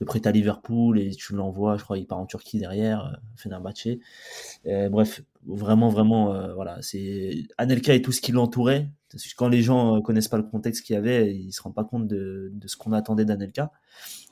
[0.00, 3.16] le prêter à Liverpool et tu l'envoies, je crois, il part en Turquie derrière, euh,
[3.36, 3.98] Fenerbahçe.
[4.66, 8.88] Euh, bref, vraiment, vraiment, euh, voilà, c'est Anelka et tout ce qui l'entourait.
[9.36, 12.06] Quand les gens connaissent pas le contexte qu'il y avait, ils se rendent pas compte
[12.06, 13.72] de, de ce qu'on attendait d'Anelka.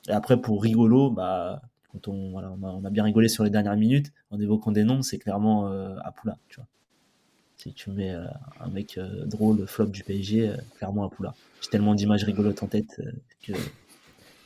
[0.07, 1.61] Et après, pour rigolo, bah,
[1.91, 5.01] quand on, voilà, on, a, bien rigolé sur les dernières minutes en évoquant des noms,
[5.01, 6.67] c'est clairement euh, Apoula, tu vois.
[7.57, 11.33] Si tu mets un mec drôle, flop du PSG, clairement Apoula.
[11.59, 13.01] J'ai tellement d'images rigolotes en tête
[13.41, 13.53] que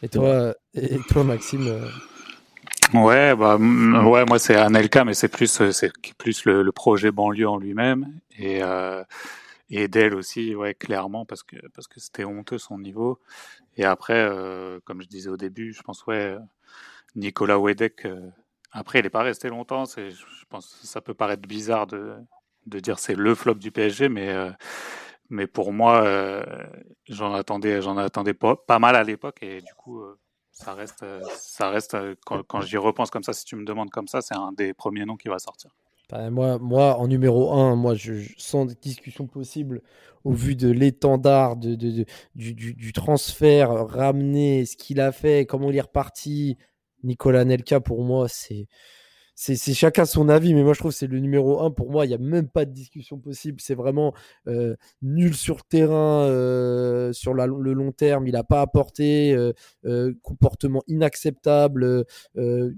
[0.04, 1.88] Et toi, et toi Maxime euh,
[2.93, 7.47] Ouais, bah, ouais, moi c'est Anelka, mais c'est plus, euh, c'est plus le, projet banlieue
[7.47, 9.04] en lui-même et euh,
[9.70, 13.20] et Dell aussi, ouais, clairement parce que parce que c'était honteux son niveau.
[13.78, 14.30] Et après,
[14.84, 16.36] comme je disais au début, je pense ouais,
[17.16, 18.06] Nicolas Wedek.
[18.74, 19.86] après, il n'est pas resté longtemps.
[19.86, 22.16] Je pense, ça peut paraître bizarre de
[22.66, 24.36] de dire c'est le flop du PSG, mais
[25.32, 26.44] mais pour moi, euh,
[27.10, 30.02] j'en attendais, j'en attendais pas, mal à l'époque et du coup.
[30.02, 30.20] euh,
[30.54, 33.90] ça reste, euh, ça reste quand, quand j'y repense comme ça, si tu me demandes
[33.90, 35.72] comme ça, c'est un des premiers noms qui va sortir.
[36.10, 37.96] bah, moi, moi, en numéro 1, moi,
[38.38, 39.82] sans discussion possible,
[40.26, 42.06] au vu de l'étendard, de, de-
[42.36, 46.58] du- du transfert ramené, ce qu'il a fait, comment il est reparti,
[47.04, 48.68] Nicolas Nelka, pour moi, c'est.
[49.44, 51.72] C'est chacun son avis, mais moi je trouve c'est le numéro 1.
[51.72, 53.60] Pour moi, il n'y a même pas de discussion possible.
[53.60, 54.14] C'est vraiment
[54.48, 58.28] euh, nul sur le terrain, euh, sur le long terme.
[58.28, 59.36] Il n'a pas apporté,
[59.84, 62.06] euh, comportement inacceptable,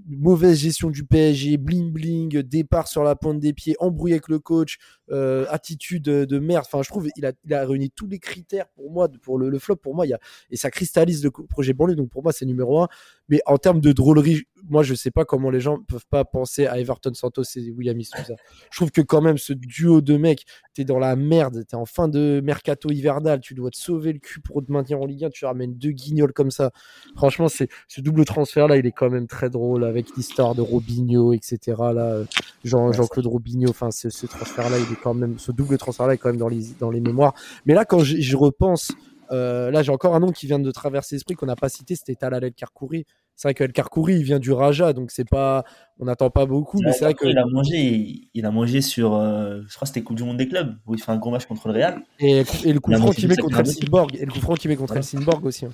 [0.08, 4.38] mauvaise gestion du PSG, bling bling, départ sur la pointe des pieds, embrouillé avec le
[4.38, 4.78] coach,
[5.10, 6.64] attitude de, de merde.
[6.66, 9.76] Enfin, je trouve il a, réuni tous les critères pour moi, pour le, flop.
[9.76, 10.16] Pour moi, il y
[10.50, 11.94] et ça cristallise le projet banlieue.
[11.94, 12.88] Donc pour moi, c'est numéro un.
[13.28, 16.66] Mais en termes de drôlerie, moi, je sais pas comment les gens peuvent pas penser
[16.66, 18.34] à Everton Santos et William Souza.
[18.70, 21.84] Je trouve que quand même, ce duo de mecs, t'es dans la merde, t'es en
[21.84, 25.24] fin de mercato hivernal, tu dois te sauver le cul pour te maintenir en Ligue
[25.24, 26.70] 1, tu ramènes deux guignols comme ça.
[27.16, 30.60] Franchement, c'est ce double transfert là, il est quand même très drôle avec l'histoire de
[30.60, 31.58] Robinho, etc.
[31.94, 32.22] Là,
[32.64, 36.06] Jean, Jean-Claude Robinho, enfin, ce, ce transfert là, il est quand même, ce double transfert
[36.06, 37.34] là est quand même dans les, dans les mémoires.
[37.66, 38.92] Mais là, quand je repense
[39.30, 41.96] euh, là, j'ai encore un nom qui vient de traverser l'esprit qu'on n'a pas cité,
[41.96, 43.04] c'était Talal El Karkouri.
[43.36, 45.64] C'est vrai qu'El Karkouri, il vient du Raja, donc c'est pas,
[45.98, 49.14] on n'attend pas beaucoup, mais c'est vrai que il a mangé, il a mangé sur,
[49.14, 51.30] euh, je crois que c'était Coupe du Monde des clubs où il fait un gros
[51.30, 52.02] match contre le Real.
[52.20, 54.96] Et, le coup franc qu'il met contre Helsingborg, et le coup franc qu'il met contre
[54.96, 55.66] Helsingborg aussi.
[55.66, 55.72] Hein.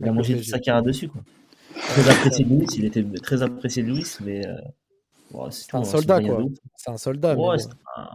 [0.00, 1.22] Il a mangé sa carrière dessus, quoi.
[1.74, 4.56] Très apprécié de Louis, il était très apprécié de Louis, mais euh,
[5.50, 6.42] c'est un soldat, quoi.
[6.76, 7.36] C'est un soldat.
[7.36, 7.56] Ouais,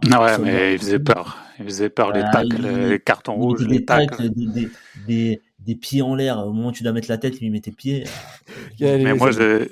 [0.06, 1.38] mais, ouais, mais il faisait peur.
[1.58, 4.30] Il faisait peur, les bah, tacles, les cartons rouges, les tacles.
[4.30, 4.70] Des,
[5.06, 6.38] des, des, pieds en l'air.
[6.38, 8.04] Au moment où tu dois mettre la tête, il lui mettait pieds.
[8.80, 9.68] mais moi, je,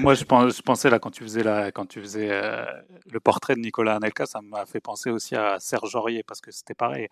[0.00, 0.24] moi je,
[0.62, 2.64] pensais, là, quand tu faisais, la, quand tu faisais euh,
[3.10, 6.50] le portrait de Nicolas Anelka, ça m'a fait penser aussi à Serge Aurier, parce que
[6.50, 7.08] c'était pareil.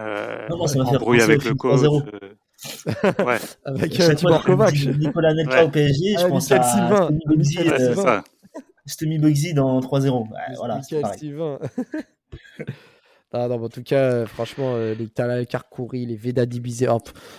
[0.00, 1.80] Euh, non, ça m'a fait avec le coach.
[1.82, 3.38] Euh, ouais.
[3.64, 4.14] avec euh.
[4.98, 5.62] Nicolas Anelka ouais.
[5.64, 7.10] au PSG, je pense à Sylvain.
[7.42, 8.24] C'est ça.
[8.86, 10.28] C'était mis Bugsy dans 3-0.
[10.56, 10.80] voilà,
[13.34, 16.86] Ah en tout cas, franchement, euh, les Talal Karkouri, les Veda Dibizé,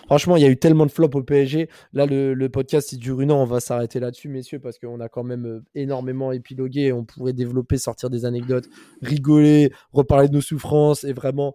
[0.08, 1.70] franchement, il y a eu tellement de flops au PSG.
[1.94, 3.38] Là, le, podcast, il dure une heure.
[3.38, 6.92] On va s'arrêter là-dessus, messieurs, parce qu'on a quand même euh, énormément épilogué.
[6.92, 8.68] On pourrait développer, sortir des anecdotes,
[9.04, 11.54] rigoler, reparler de nos souffrances et vraiment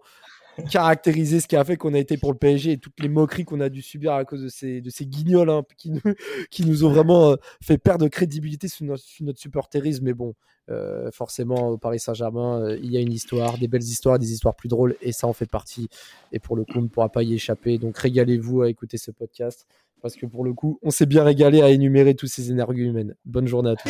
[0.63, 3.45] caractériser ce qui a fait qu'on a été pour le PSG et toutes les moqueries
[3.45, 6.01] qu'on a dû subir à cause de ces, de ces guignols hein, qui, nous,
[6.51, 10.05] qui nous ont vraiment euh, fait perdre crédibilité sur notre, notre supporterisme.
[10.05, 10.33] Mais bon,
[10.69, 14.31] euh, forcément, au Paris Saint-Germain, euh, il y a une histoire, des belles histoires, des
[14.31, 15.89] histoires plus drôles et ça en fait partie.
[16.31, 17.77] Et pour le coup, on ne pourra pas y échapper.
[17.77, 19.67] Donc régalez-vous à écouter ce podcast
[20.01, 23.15] parce que pour le coup, on s'est bien régalé à énumérer tous ces énergies humaines.
[23.25, 23.89] Bonne journée à tous.